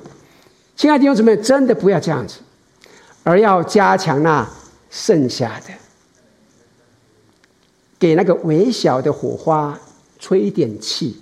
[0.77, 2.39] 亲爱的弟兄姊妹，真的不要这样子，
[3.25, 4.49] 而要加强那
[4.91, 5.75] 剩下的。
[7.99, 9.77] 给那个微小的火花
[10.21, 11.21] 吹一点气，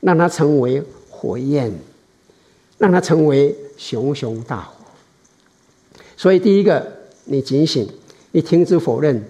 [0.00, 1.70] 让它成为火焰，
[2.78, 4.72] 让它成为熊熊大火。
[6.16, 6.90] 所以，第一个，
[7.24, 7.86] 你警醒，
[8.32, 9.22] 你停止否认，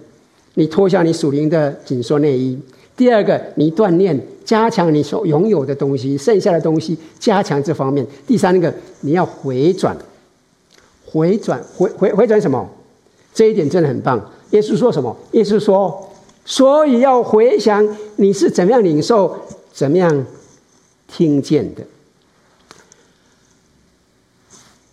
[0.57, 2.57] 你脱下你属灵的紧缩内衣；
[2.95, 9.95] 第二个，你锻炼，加强你所拥有的东西，剩下的东西，加强这方面；第三个，你要回转，
[11.05, 12.67] 回转，回回回转什么？
[13.35, 14.31] 这一点真的很棒。
[14.49, 15.15] 耶稣说什么？
[15.33, 16.03] 耶稣说。
[16.43, 19.37] 所以要回想你是怎么样领受、
[19.73, 20.25] 怎么样
[21.05, 21.83] 听见的。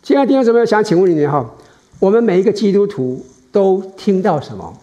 [0.02, 1.54] 亲爱的弟兄姊妹，想请问你哈，
[2.00, 4.76] 我们每一个基督徒都听到什么？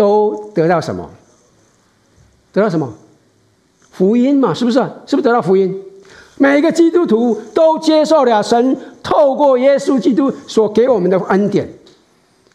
[0.00, 1.10] 都得到什么？
[2.54, 2.90] 得到什么？
[3.90, 4.78] 福音嘛，是不是？
[5.04, 5.78] 是不是得到福音？
[6.38, 11.70] 每一个基督徒都接受了神透过耶稣基督所给我们的恩典，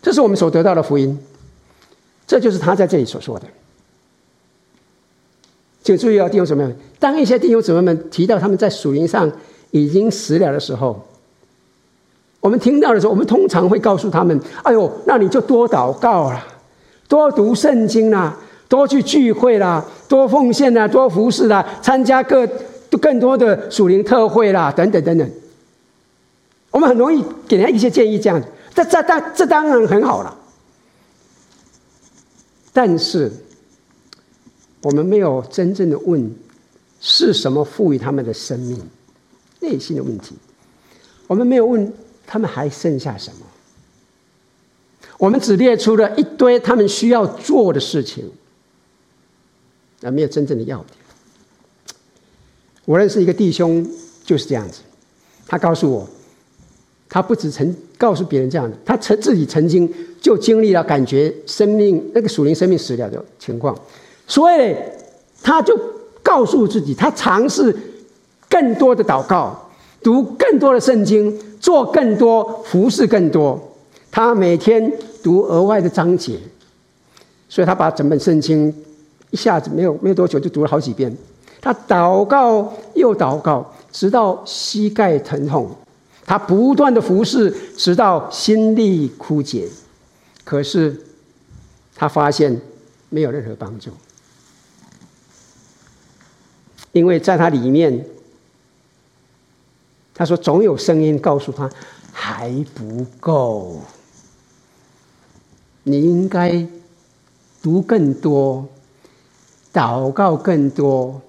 [0.02, 1.20] 这是我们所得到的福音。
[2.26, 3.46] 这就是他在这里所说的。
[5.84, 9.32] 请注意哦，弟兄姊妹们，当一些弟兄姊妹们提到他们在属灵上
[9.70, 11.00] 已经死了的时候，
[12.40, 16.44] 我们听到的时候，我们通常会告诉他们：“哎呦，那你就多祷告啦，
[17.08, 18.38] 多读圣经啦，
[18.68, 22.48] 多去聚会啦，多奉献啦，多服侍啦，参加各
[23.02, 25.30] 更多的属灵特会啦，等等等等。”
[26.72, 30.38] 我们很容易给人家一些建议，这样子，这这当这当然很好了。
[32.74, 33.32] 但是，
[34.82, 36.30] 我们没有真正的问，
[37.00, 38.78] 是什么赋予他们的生命，
[39.62, 40.36] 内心的问题。
[41.28, 41.94] 我们没有问
[42.28, 43.46] 他们还剩下什么。
[45.18, 48.30] 我们只列出了一堆他们需要做的事情，
[50.02, 50.90] 而没有真正的要点。
[52.86, 53.86] 我认识一个弟兄
[54.24, 54.82] 就是这样子，
[55.48, 56.08] 他告诉我，
[57.10, 63.76] 他不止曾告诉别人这样的，他曾自己曾经就经历了感觉生命那个属灵生命死了的情况，
[64.28, 64.76] 所以
[65.42, 65.80] 他就
[66.22, 67.76] 告诉自己，他尝试
[68.50, 69.70] 更多的祷告，
[70.04, 73.72] 读更多的圣经，做更多服侍更多。
[74.16, 74.90] 他每天
[75.22, 76.40] 读额外的章节，
[77.50, 78.74] 所以他把整本圣经
[79.30, 81.14] 一下子没有没有多久就读了好几遍。
[81.60, 85.70] 他祷告又祷告，直到膝盖疼痛。
[86.26, 89.68] 他不断的服侍，直到心力枯竭。
[90.46, 90.98] 可是
[91.94, 92.62] 他发现
[93.10, 93.92] 没有任何帮助，
[96.94, 98.06] 因为在他里面，
[100.14, 101.70] 他说总有声音告诉他
[102.14, 103.82] 还不够。
[105.88, 106.68] 你应该
[107.62, 108.68] 读更多，
[109.72, 111.22] 祷告更多，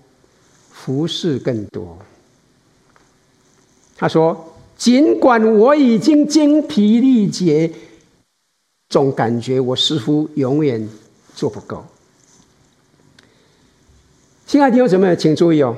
[0.72, 1.98] 服侍更多。
[3.96, 7.70] 他说：“尽管我已经精疲力竭，
[8.88, 10.88] 总感觉我似乎永远
[11.34, 11.84] 做不够。”
[14.46, 15.76] 亲爱的弟兄姊妹，请注意哦，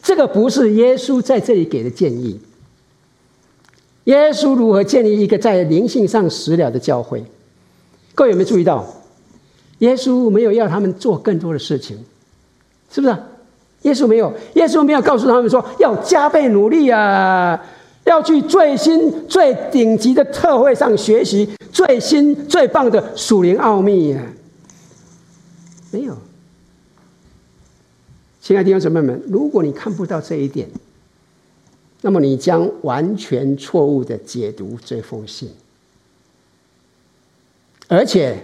[0.00, 2.40] 这个不是耶稣在这里给的建议。
[4.04, 7.24] 耶稣如何建立一个在灵性上死了的教会？
[8.14, 8.86] 各位有没有注意到，
[9.78, 11.98] 耶稣没有要他们做更多的事情，
[12.90, 13.16] 是不是？
[13.82, 17.60] 耶稣没有，耶稣没有告诉他们说要加倍努力啊，
[18.04, 24.22] 要去最新最顶级的特会上学习最新最棒的属灵奥秘啊，
[25.90, 26.16] 没有。
[28.40, 30.68] 亲爱的弟兄姊妹们，如果你看不到这一点，
[32.02, 35.50] 那么你将完全错误的解读这封信。
[37.92, 38.42] 而且，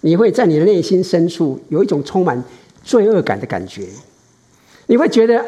[0.00, 2.42] 你会在你的内心深处有一种充满
[2.82, 3.88] 罪恶感的感觉。
[4.86, 5.44] 你会觉得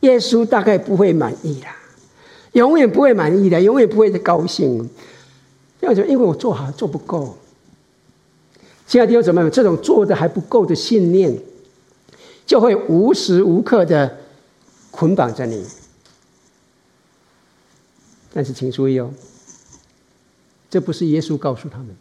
[0.00, 1.68] 耶稣大概不会满意的，
[2.54, 4.90] 永远不会满意的，永远不会的高兴。
[5.78, 7.38] 要说，因为我做好做不够。
[8.88, 11.38] 亲爱的弟兄姊妹，这种做的还不够的信念，
[12.44, 14.18] 就会无时无刻的
[14.90, 15.64] 捆绑着你。
[18.32, 19.14] 但是，请注意哦，
[20.68, 21.94] 这不是耶稣告诉他们。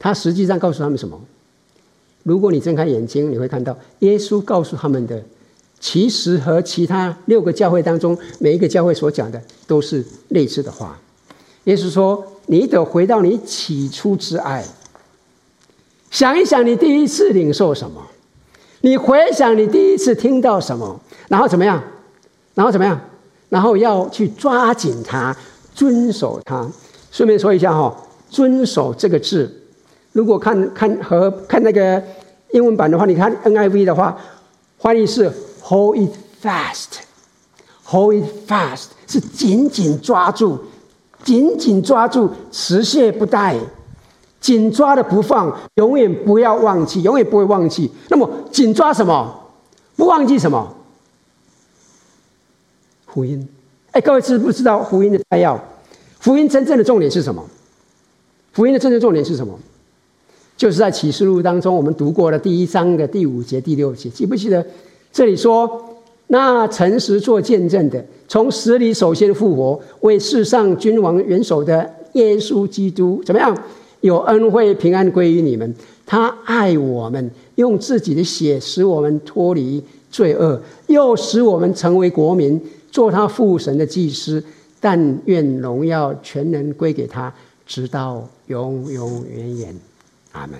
[0.00, 1.20] 他实际上告诉他们什么？
[2.22, 5.22] 如果你睁开眼睛，你会看到耶稣告诉他们的，
[5.78, 10.98] 其实和其他六个教会当中每一个教会所讲的都是类似的话。
[11.64, 14.64] 耶稣说：“你得回到你起初之爱，
[16.10, 18.02] 想一想你第一次领受什么，
[18.80, 21.82] 你回想你第一次听到什么，然后怎么样？
[22.54, 22.98] 然后怎么样？
[23.50, 25.36] 然后要去抓紧它，
[25.74, 26.70] 遵守它。
[27.10, 27.94] 顺便说一下哈，
[28.30, 29.56] 遵守这个字。”
[30.12, 32.02] 如果看看和看那个
[32.52, 34.16] 英文版的话，你看 NIV 的话，
[34.78, 35.30] 翻译是
[35.62, 36.10] “hold it
[36.42, 40.58] fast”，“hold it fast” 是紧紧抓住，
[41.22, 43.56] 紧紧抓住，持械不怠，
[44.40, 47.90] 紧抓的不放，永远不要忘记，永远不会忘记。
[48.08, 49.36] 那么紧抓什么？
[49.96, 50.74] 不忘记什么？
[53.06, 53.48] 福音。
[53.92, 55.60] 哎，各位知不知道福音的摘要？
[56.18, 57.44] 福音真正的重点是什么？
[58.52, 59.58] 福音的真正重点是什么？
[60.60, 64.62] 就是在启示录当中，我们读过的第一章的第五节、第六节，记不记得？
[65.10, 65.66] 这里说，
[66.26, 73.56] 那诚实做见证的，从死里首先复活，为世上君王元首的耶稣基督，怎么样？
[74.02, 75.74] 有恩惠平安归于你们。
[76.04, 84.44] 他爱我们，用自己的血使我们脱离罪恶，又使我们成为国民，做他父神的祭司。
[84.78, 87.32] 但愿荣耀全能归给他，
[87.66, 89.74] 直到永永远远。
[90.32, 90.58] 阿门。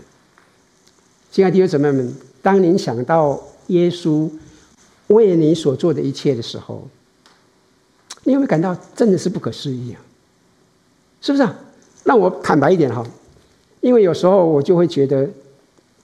[1.31, 4.29] 亲爱的弟兄姊妹们，当您想到耶稣
[5.09, 6.89] 为你所做的一切的时候，
[8.25, 10.01] 你有没有感到真的是不可思议啊？
[11.21, 11.55] 是不是啊？
[12.05, 13.07] 让我坦白一点哈，
[13.81, 15.29] 因为有时候我就会觉得，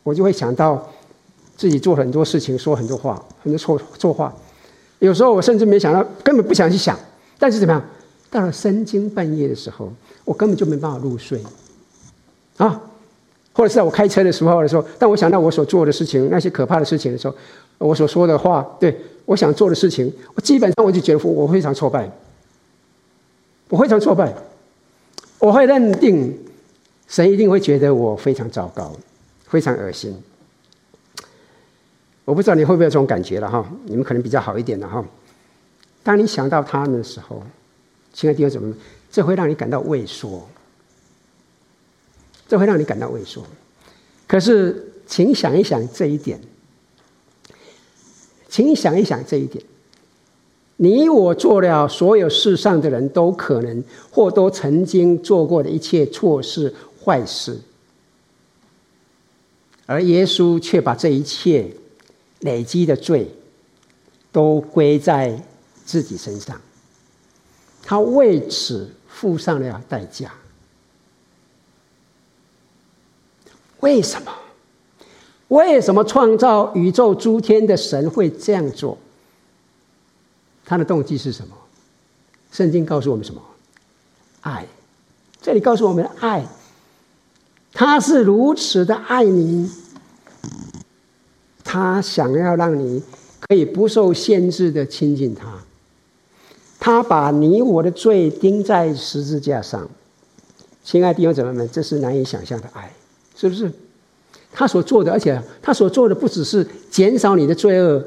[0.02, 0.90] 我就会想到
[1.56, 4.34] 自己做很多事情，说很多话，很多错错话。
[4.98, 6.98] 有时候我甚至没想到，根本不想去想。
[7.38, 7.82] 但是怎么样？
[8.30, 9.92] 到了深更半夜的时候，
[10.24, 11.42] 我根本就没办法入睡
[12.58, 12.80] 啊。
[13.56, 17.34] 或者是在我开车的时候的时候，当我想到我所做的事情，那些可怕的事情的时候，
[17.78, 18.94] 我所说的话，对
[19.24, 22.06] 我想做的事情，我基本上我就觉得我非常挫败。
[23.70, 24.30] 我非常挫败，
[25.38, 26.38] 我会认定
[27.08, 28.94] 神一定会觉得我非常糟糕，
[29.46, 30.14] 非常恶心。
[32.26, 33.66] 我不知道你会不会有这种感觉了哈？
[33.86, 35.02] 你们可能比较好一点的哈。
[36.02, 37.42] 当你想到他们的时候，
[38.12, 38.74] 亲爱的弟兄姊妹，
[39.10, 40.46] 这会让你感到畏缩，
[42.48, 43.44] 这会让你感到畏缩。
[44.26, 46.40] 可是，请想一想这一点，
[48.48, 49.64] 请想一想这一点。
[50.76, 56.74] 你我做了所有世上的人都可能或都曾经做过的一切错事
[57.04, 57.58] 坏事，
[59.86, 61.70] 而耶稣却把这一切。
[62.40, 63.26] 累积的罪，
[64.30, 65.42] 都归在
[65.86, 66.60] 自己身上。
[67.82, 70.34] 他为此付上了代价。
[73.80, 74.32] 为什么？
[75.48, 78.98] 为什么创造宇宙诸天的神会这样做？
[80.64, 81.54] 他的动机是什么？
[82.50, 83.40] 圣经告诉我们什么？
[84.40, 84.66] 爱。
[85.40, 86.44] 这里告诉我们爱。
[87.72, 89.70] 他是如此的爱你。
[91.62, 93.02] 他想要让你
[93.48, 95.58] 可以不受限制的亲近他，
[96.78, 99.88] 他把你我的罪钉在十字架上，
[100.82, 102.90] 亲爱的弟兄姊妹们，这是难以想象的爱，
[103.36, 103.70] 是不是？
[104.52, 108.02] 他所做的，而且他所做的不只是减少你的罪恶，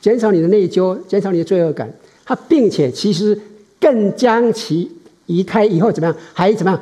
[0.00, 1.92] 减少你的内疚，减少你的罪恶感，
[2.24, 3.38] 他并且其实
[3.80, 4.90] 更将其
[5.26, 6.80] 移开以后怎么样，还怎么样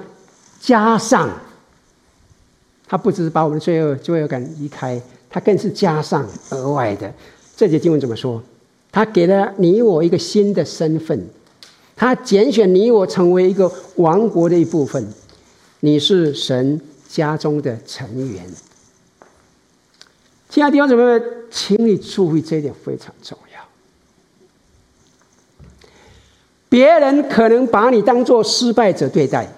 [0.60, 1.30] 加上，
[2.86, 5.00] 他不只是把我们的罪恶罪恶感移开。
[5.32, 7.14] 他更是加上额外的，
[7.56, 8.42] 这节经文怎么说？
[8.90, 11.24] 他给了你我一个新的身份，
[11.94, 15.06] 他拣选你我成为一个王国的一部分，
[15.78, 16.80] 你是神
[17.10, 18.48] 家中的成员。
[20.48, 23.60] 亲爱的弟兄姊妹，请你注意这一点非常重要。
[26.68, 29.52] 别人可能把你当做失败者对待，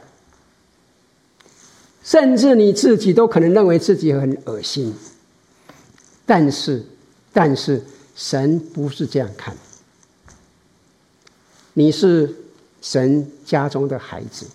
[2.02, 4.94] 甚至你自己都可能认为自己很恶心。
[6.24, 6.82] 但是，
[7.32, 7.84] 但是，
[8.14, 9.54] 神不是这样看。
[11.74, 12.34] 你是
[12.80, 14.46] 神家中的孩子。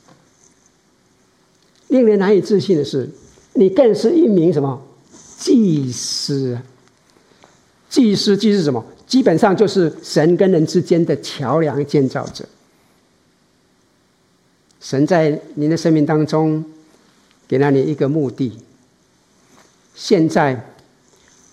[1.87, 3.09] 令人难以置信的是，
[3.53, 4.81] 你更是一名什么
[5.37, 6.57] 祭司？
[7.89, 8.83] 祭司，祭是什么？
[9.05, 12.45] 基本上就是神跟人之间的桥梁建造者。
[14.79, 16.63] 神在您的生命当中
[17.47, 18.57] 给了你一个目的。
[19.95, 20.73] 现在。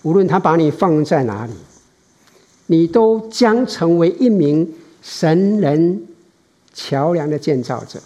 [0.03, 1.53] 无论他把你放在哪里，
[2.67, 4.71] 你都将成为一名
[5.01, 6.05] 神人
[6.75, 7.99] 桥梁的建造者。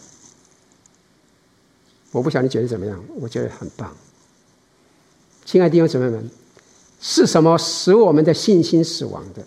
[2.12, 3.04] 我不晓得你觉得怎么样？
[3.20, 3.96] 我觉得很棒。
[5.46, 6.30] 亲爱的弟兄姊妹们，
[7.00, 9.44] 是什么使我们的信心死亡的？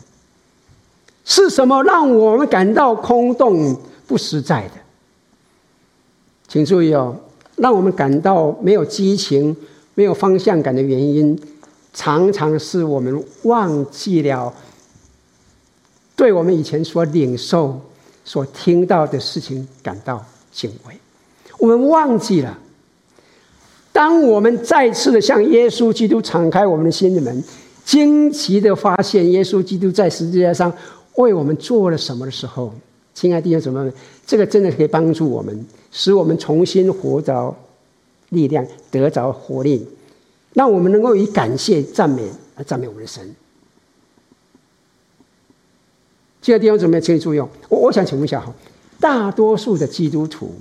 [1.25, 4.75] 是什么让我们感到空洞不实在的？
[6.49, 7.17] 请注意哦，
[7.57, 9.57] 让我们感到没有激情、
[9.95, 11.41] 没有方向感的原因。
[11.95, 14.53] 常常是我们忘记了，
[16.17, 17.81] 对我们以前所领受、
[18.25, 20.97] 所听到的事情感到敬畏。
[21.63, 22.59] 我们忘记了，
[23.93, 27.45] 当我们再次的向耶稣基督敞开我们的心的门，
[27.85, 30.73] 惊奇的发现耶稣基督在十字架上
[31.15, 32.75] 为我们做了什么的时候，
[33.15, 33.93] 亲爱的弟兄姊妹们，
[34.27, 37.55] 这个真的可以帮助我们，使我们重新活着
[38.31, 39.87] 力量，得着活力。
[40.55, 42.25] 让我们能够以感谢、赞美
[42.57, 43.33] 来赞美我们的神。
[46.43, 47.39] 这个地方准备请你注意。
[47.39, 48.53] 我我想请问一下哈，
[48.99, 50.57] 大多数的基督徒，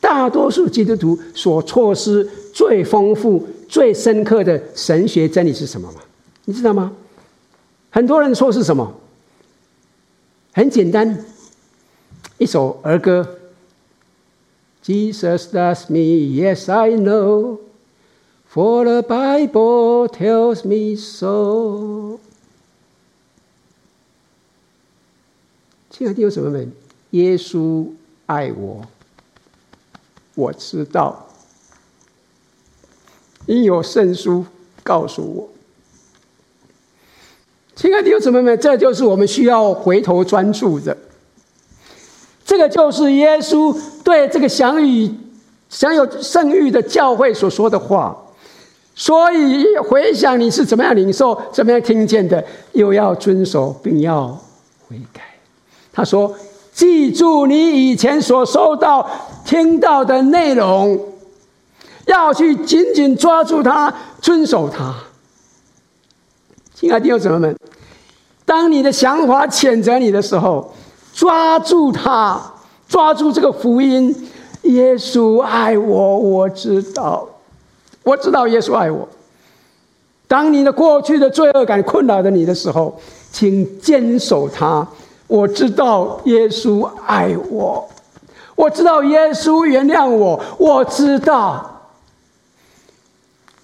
[0.00, 6.00] 大多数基督徒所错失最丰富、最深刻的神学真理是什么吗？
[6.44, 6.92] 你知道吗？
[7.90, 8.94] 很多人错失什么？
[10.52, 11.24] 很简单，
[12.38, 13.38] 一首儿歌。
[14.84, 17.58] Jesus loves me, yes I know.
[18.50, 22.18] For the Bible tells me so。
[25.90, 26.72] 亲爱的弟兄姊妹们，
[27.10, 27.88] 耶稣
[28.26, 28.86] 爱我，
[30.38, 31.26] 我知道。
[33.46, 34.46] 因有圣书
[34.84, 35.48] 告诉我。
[37.74, 40.96] 亲爱的弟兄姊妹们，这就是我们需要回头专注的。
[42.44, 45.12] 这个就是耶稣对这个享与
[45.68, 48.16] 享有圣誉的教会所说的话。
[48.94, 54.28] 所以回想你是怎么样领受、怎么样听见的，又要遵守，并要
[54.86, 55.22] 悔改。
[55.92, 56.32] 他说
[56.78, 59.04] ：“记住你以前所收到、
[59.44, 60.96] 听到的内容，
[62.06, 64.94] 要去紧紧抓住它，遵守它。”
[66.72, 67.56] 亲爱的弟兄姊妹们，
[68.44, 70.72] 当你的想法谴责你的时候，
[71.12, 72.40] 抓住它，
[72.86, 74.14] 抓住这个福音。
[74.62, 77.26] 耶稣爱我，我知道，
[78.04, 79.08] 我知道耶稣爱我。
[80.28, 83.00] 当你的过去的罪恶感困扰着你的时候，
[83.32, 84.86] 请坚守它。
[85.28, 87.88] 我知道耶稣爱我，
[88.56, 91.88] 我知道耶稣原谅我，我知道。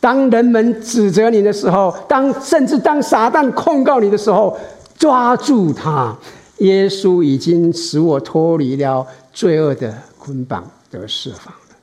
[0.00, 4.56] 当人们指责你的时候，当甚至当撒旦控告你的时候，
[4.96, 6.16] 抓住他。
[6.58, 10.70] 耶稣已经使我脱离了罪恶的捆绑。
[10.90, 11.76] 得释放了。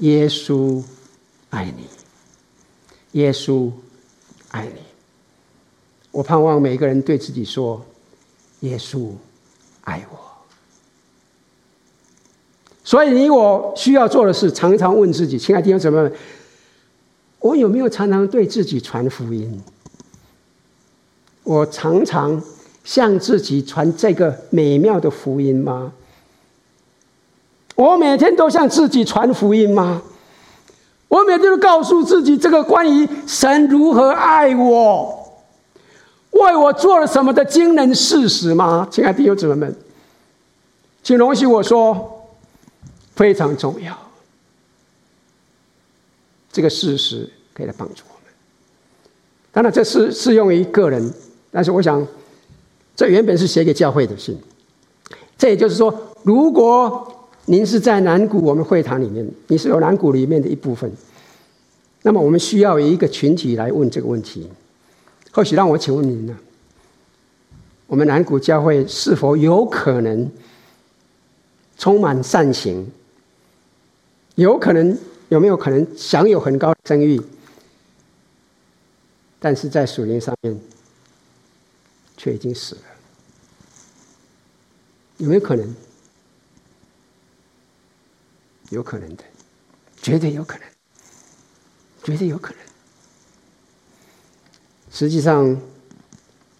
[0.00, 0.82] 耶稣
[1.48, 1.86] 爱你，
[3.12, 3.70] 耶稣
[4.50, 4.80] 爱你。
[6.10, 7.82] 我盼望每个人对自己说
[8.64, 9.10] ：“耶稣
[9.82, 10.18] 爱我。”
[12.84, 16.10] 所以，你我需要做的是，常常问自己：“亲爱的弟兄姊妹，
[17.38, 19.62] 我有没有常常对自己传福音？
[21.42, 22.42] 我常常
[22.84, 25.92] 向自己传这个美妙的福音吗？”
[27.76, 30.02] 我每天都向自己传福音吗？
[31.08, 35.23] 我每天都告诉自己这个关于神如何爱我、
[36.34, 38.86] 为我做了什么的惊人事实吗？
[38.90, 39.76] 亲爱的弟兄姊妹们，
[41.02, 42.28] 请容许我说，
[43.14, 43.96] 非常重要。
[46.52, 48.32] 这个事实可以来帮助我们。
[49.52, 51.12] 当然，这是适用于个人，
[51.50, 52.06] 但是我想，
[52.96, 54.36] 这原本是写给教会的信。
[55.38, 60.90] 这也就是说，如果您是在南谷我们会堂里面，你是有南谷里面的一部分。
[62.02, 64.48] 那么我们需要一个群体来问这个问题。
[65.34, 66.38] 或许让我请问您呢？
[67.88, 70.30] 我们南谷教会是否有可能
[71.76, 72.88] 充满善行？
[74.36, 74.96] 有可能，
[75.30, 77.20] 有没有可能享有很高的声誉？
[79.40, 80.56] 但是在属灵上面
[82.16, 82.82] 却已经死了？
[85.16, 85.74] 有没有可能？
[88.70, 89.24] 有可能的，
[90.00, 90.66] 绝对有可能，
[92.04, 92.60] 绝对有可能。
[94.94, 95.60] 实际上，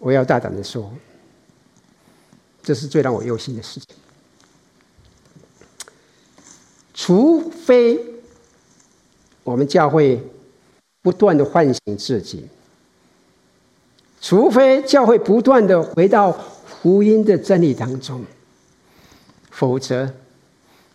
[0.01, 0.93] 我要大胆的说，
[2.65, 3.89] 这是最让我忧心的事情。
[6.93, 7.97] 除非
[9.45, 10.21] 我们教会
[11.01, 12.49] 不断的唤醒自己，
[14.21, 18.25] 除非教会不断的回到福音的真理当中，
[19.51, 20.13] 否则。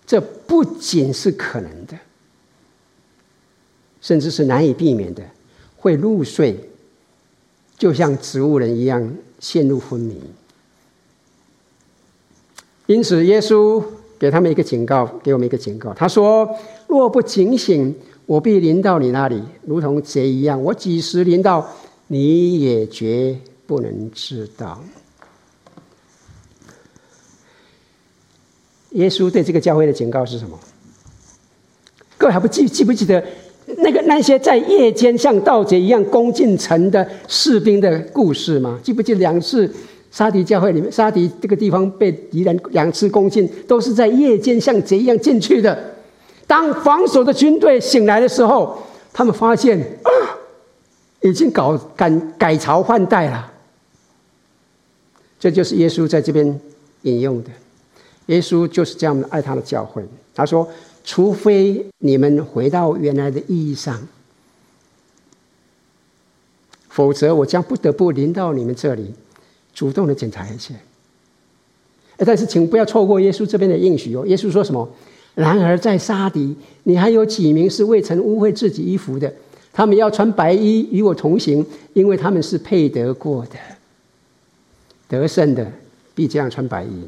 [0.06, 1.98] 这不仅是可能的，
[4.02, 5.24] 甚至是难以避免的，
[5.78, 6.69] 会入睡，
[7.80, 10.22] 就像植物人一样陷入昏迷。
[12.86, 13.82] 因此，耶稣
[14.20, 15.94] 给他们一个警告，给我们一个警告。
[15.94, 16.58] 他说
[16.88, 20.62] ：“若不警醒，我必临到你那里，如同贼一样。
[20.62, 21.66] 我几时临到，
[22.08, 24.84] 你也绝不能知道。”
[28.92, 30.60] 耶稣对这个教会的警告是什么？
[32.18, 33.24] 各位还不记记不记得
[33.78, 38.80] 那个那些在夜间像盗贼一样攻进城的士兵的故事吗？
[38.84, 39.72] 记不记得两次
[40.12, 45.78] 沙迪教会里面，沙迪这个地方被敌人两次攻进，都是在夜间像贼一样进去的。
[46.48, 48.78] 当防守的军队醒来的时候，
[49.14, 49.80] 他们发现，
[51.22, 53.52] 已经搞改改朝换代了。
[55.40, 56.60] 这就是耶稣在这边
[57.04, 57.50] 引用的。
[58.26, 60.04] 耶稣就是这样爱他的教会。
[60.36, 60.68] 他说
[61.10, 64.00] ：“除非你们回到原来的意义上，
[66.88, 69.12] 否则我将不得不临到你们这里，
[69.74, 70.76] 主动的检查一切。”
[72.18, 74.24] 但是请不要错过耶稣这边的应许哦。
[74.28, 74.88] 耶稣说什么？
[75.34, 79.34] 然而在撒狄，你还有几名是未曾污秽自己衣服的？
[79.74, 83.58] 他们要穿白衣与我同行，因为他们是配得过的。
[85.08, 85.72] 得胜的
[86.14, 87.08] 必这样穿白衣。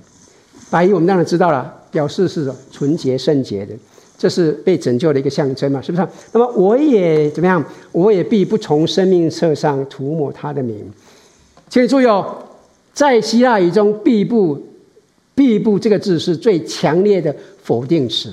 [0.72, 3.76] 白衣我们当然知道了，表示是纯洁圣洁的，
[4.22, 6.08] 这是被拯救的一个象征嘛，是不是？
[6.32, 7.66] 那么我也怎么样？
[7.92, 10.78] 我也必不从生命册上涂抹他的名。
[11.68, 12.38] 请你注意哦，
[12.94, 14.62] 在希腊语中，“必不
[15.34, 18.32] ”“必不”这个字是最强烈的否定词。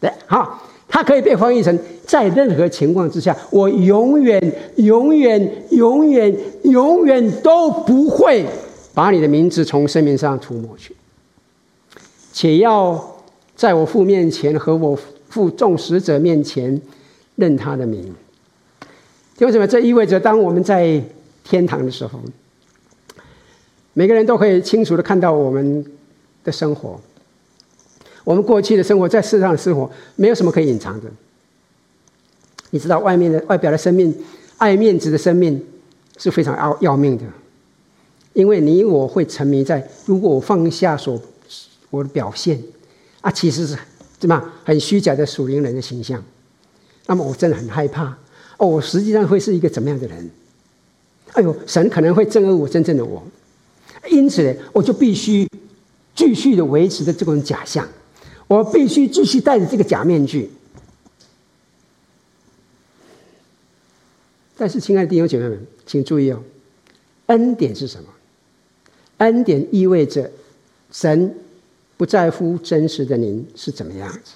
[0.00, 4.42] 对，好，它可以被翻译成在任何情况之下，我永远、
[4.78, 8.44] 永远、永远、永远都不会
[8.92, 10.96] 把你的名字从生命上涂抹去。
[12.32, 13.13] 且要
[13.56, 14.98] 在我父面前和我
[15.28, 16.80] 父众使者面前
[17.36, 18.14] 认他的名。
[19.38, 19.66] 为什么？
[19.66, 21.02] 这意味着当我们在
[21.42, 22.20] 天堂的时候，
[23.92, 25.84] 每个人都可以清楚的看到我们
[26.42, 27.00] 的生活，
[28.24, 31.10] 我们过去的生活，在世上的生活，没有什么可以隐藏的。
[32.70, 34.14] 你知道，外面的外表的生命，
[34.58, 35.64] 爱面子的生命
[36.16, 37.24] 是非常要要命的，
[38.32, 41.20] 因为你我会沉迷在，如果我放下所。
[41.90, 42.60] 我的表现
[43.24, 43.74] 啊，其实是
[44.18, 46.22] 怎么很虚假的属灵人的形象。
[47.06, 48.16] 那么我真的很害怕
[48.58, 50.30] 哦，我实际上会是一个怎么样的人？
[51.32, 53.26] 哎呦，神可能会憎恶我真正的我，
[54.10, 55.48] 因此呢，我就必须
[56.14, 57.88] 继续的维持着这种假象，
[58.46, 60.50] 我必须继续戴着这个假面具。
[64.54, 66.42] 但是，亲爱的弟兄姐妹们，请注意哦，
[67.26, 68.08] 恩典是什么？
[69.16, 70.30] 恩典意味着
[70.92, 71.34] 神
[72.04, 74.32] 不在乎真实的您是怎么样子，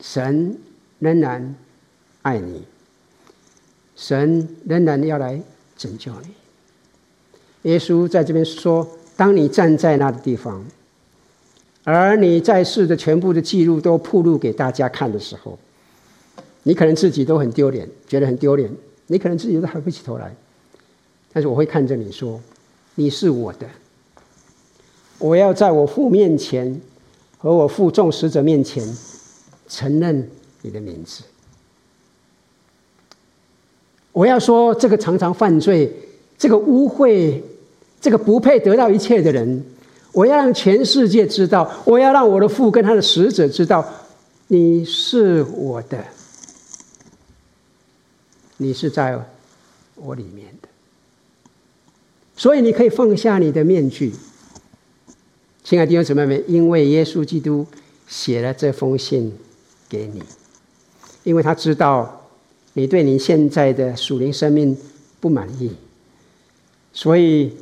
[0.00, 0.56] 神
[1.00, 1.56] 仍然
[2.22, 2.62] 爱你，
[3.96, 5.42] 神仍然要来
[5.76, 6.28] 拯救你。
[7.68, 8.88] 耶稣在这边说
[9.18, 10.64] ：“当你站在那个地方，
[11.82, 15.58] 而你在世的全部的记录都曝露给大家看的时候。”
[16.62, 18.72] 你可能自己都很丢脸，觉得很丢脸。
[19.08, 20.32] 你可能自己都抬不起头来，
[21.32, 22.40] 但是我会看着你说
[22.94, 23.68] ：“你是我的。”
[25.20, 26.80] 我要在我父面前
[27.38, 28.82] 和我父众使者面前
[29.68, 30.28] 承认
[30.62, 31.22] 你的名字。
[34.12, 35.94] 我要说，这个常常犯罪、
[36.36, 37.40] 这个污秽、
[38.00, 39.64] 这个不配得到一切的人，
[40.12, 43.84] 我要让全世界知道，我要让我的父跟他的使者知道，
[44.48, 46.04] 你是我的。
[48.56, 49.18] 你是在
[49.94, 50.68] 我里面的，
[52.36, 54.12] 所以你可以放下你的面具，
[55.62, 57.66] 亲爱的弟兄姊妹们，因为耶稣基督
[58.08, 59.32] 写了这封信
[59.88, 60.22] 给你，
[61.22, 62.28] 因为他知道
[62.72, 64.76] 你对你现在的属灵生命
[65.20, 65.70] 不满意，
[66.92, 67.52] 所以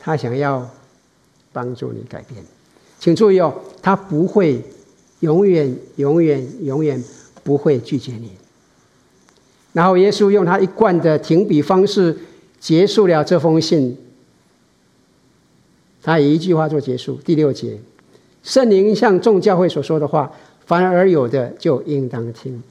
[0.00, 0.68] 他想要
[1.52, 2.44] 帮助你改变。
[2.98, 4.62] 请注意哦，他不会
[5.20, 7.02] 永远、永远、永远
[7.42, 8.32] 不会拒绝你。
[9.72, 12.16] 然后耶稣用他一贯的停笔方式
[12.58, 13.96] 结束了这封信。
[16.04, 17.78] 他以一句话做结束，第六节：
[18.42, 20.30] 圣灵像众教会所说的话，
[20.66, 22.62] 凡而有的就应当听。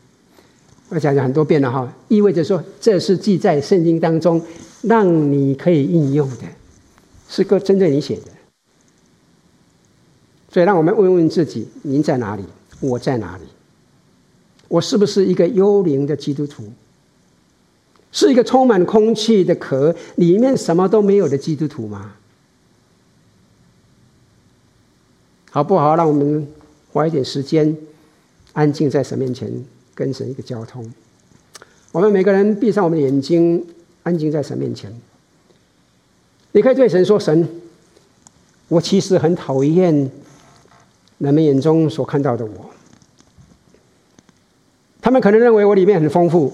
[0.89, 4.39] 我讲讲很多遍了哈，意味着说这是记在圣经当中，
[4.83, 6.43] 让你可以应用的，
[7.27, 8.27] 是个针对你写的。
[10.51, 12.43] 所以让我们问问自己：您在哪里？
[12.81, 13.43] 我在哪里？
[14.67, 16.65] 我是不是一个幽灵的基督徒？
[18.11, 22.13] 是一个充满空气的壳，里面什么都没有的基督徒吗？
[25.53, 25.95] 好不好？
[25.95, 26.47] 让我们
[26.91, 27.77] 花一点时间，
[28.53, 29.47] 安静在神面前，
[29.93, 30.91] 跟神一个交通。
[31.91, 33.63] 我们每个人闭上我们的眼睛，
[34.01, 34.91] 安静在神面前。
[36.53, 37.47] 你可以对神说：“神，
[38.67, 39.93] 我其实很讨厌
[41.19, 42.71] 人们眼中所看到的我。
[45.01, 46.51] 他们可能认为我里面很丰富。”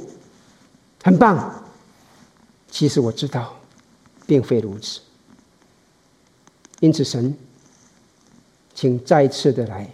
[1.02, 1.64] 很棒，
[2.70, 3.58] 其实我知道，
[4.28, 5.00] 并非如此。
[6.82, 7.34] 因此，神，
[8.80, 9.86] 请再次的来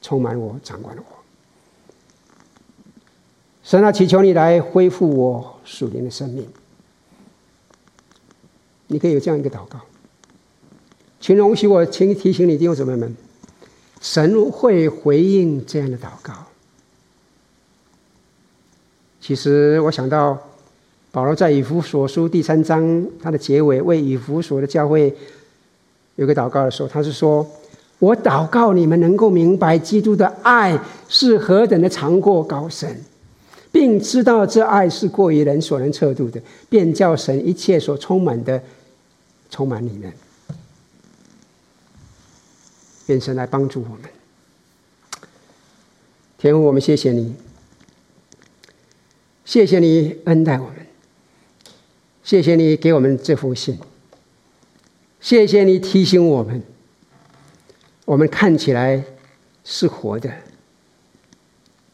[0.00, 1.04] 充满我，掌管我。
[3.62, 6.48] 神啊，祈求你来恢复我属灵的生命。
[8.86, 9.78] 你可以有这样一个祷告，
[11.20, 13.14] 请容许我，请提醒你弟兄姊妹们，
[14.00, 16.32] 神会回应这样的祷告。
[19.20, 20.38] 其实我想到，
[21.10, 25.14] 保罗在以弗所书第三章他的结尾为以弗所的教会
[26.16, 27.46] 有个祷告的时候，他是说
[27.98, 30.78] ：“我祷告你们能够明白基督的爱
[31.08, 33.04] 是何等的长过高深，
[33.72, 38.62] 并知道这爱是过于人所能测度的，便叫神一切所充满的
[39.50, 40.12] 充满你们。
[43.06, 44.10] 愿神来帮助我们，
[46.36, 47.34] 天父，我们谢谢你。”
[49.48, 50.74] 谢谢你恩待我们，
[52.22, 53.78] 谢谢你给我们这封信，
[55.22, 56.62] 谢谢你提醒我们，
[58.08, 59.04] 我们看起来
[59.64, 60.32] 是活的，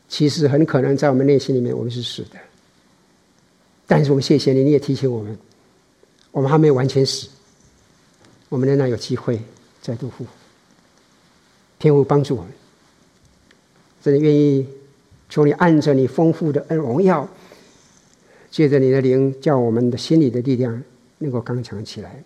[0.08, 2.38] 其实很可能在我们内心里面我们是死的。
[3.84, 5.36] 但是我们谢谢你，你也提醒我们，
[6.30, 7.28] 我们还没有完全死，
[8.48, 9.40] 我们仍然有机会
[9.82, 10.30] 再度复活。
[11.80, 12.52] 天父帮助我们，
[14.00, 14.64] 真的愿意
[15.28, 17.28] 求你按着你丰富的恩荣耀。
[18.52, 20.80] 借着你的灵，叫我们的心里的力量
[21.18, 22.22] 能够刚强起来，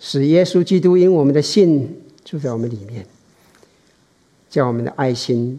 [0.00, 3.06] 使耶稣基督因我们的信住在我们里面，
[4.50, 5.58] 叫我们的爱心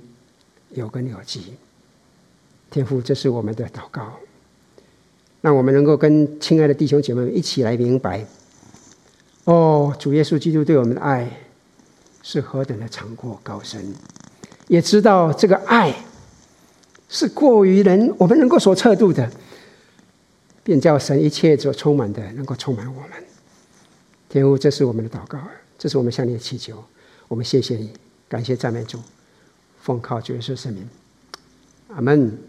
[0.75, 1.55] 有根有基。
[2.69, 4.19] 天父，这是我们的祷告，
[5.41, 8.23] 让我们能够跟亲爱的弟兄姐妹们一起来明白：
[9.45, 11.39] 哦，主耶稣基督对我们的爱
[12.21, 13.91] 是何等的长阔高深，
[14.67, 15.91] 也知道这个爱。
[17.11, 19.27] 是过于人我们能够所测度的，
[20.63, 23.09] 便叫神一切所充满的能够充满我们。
[24.29, 25.39] 天父，这是我们的祷告，
[25.79, 26.83] 这是我们向你的祈求，
[27.27, 27.91] 我们谢谢你，
[28.27, 28.99] 感谢赞美主，
[29.81, 30.87] 奉靠主耶稣圣名，
[31.87, 32.48] 阿门。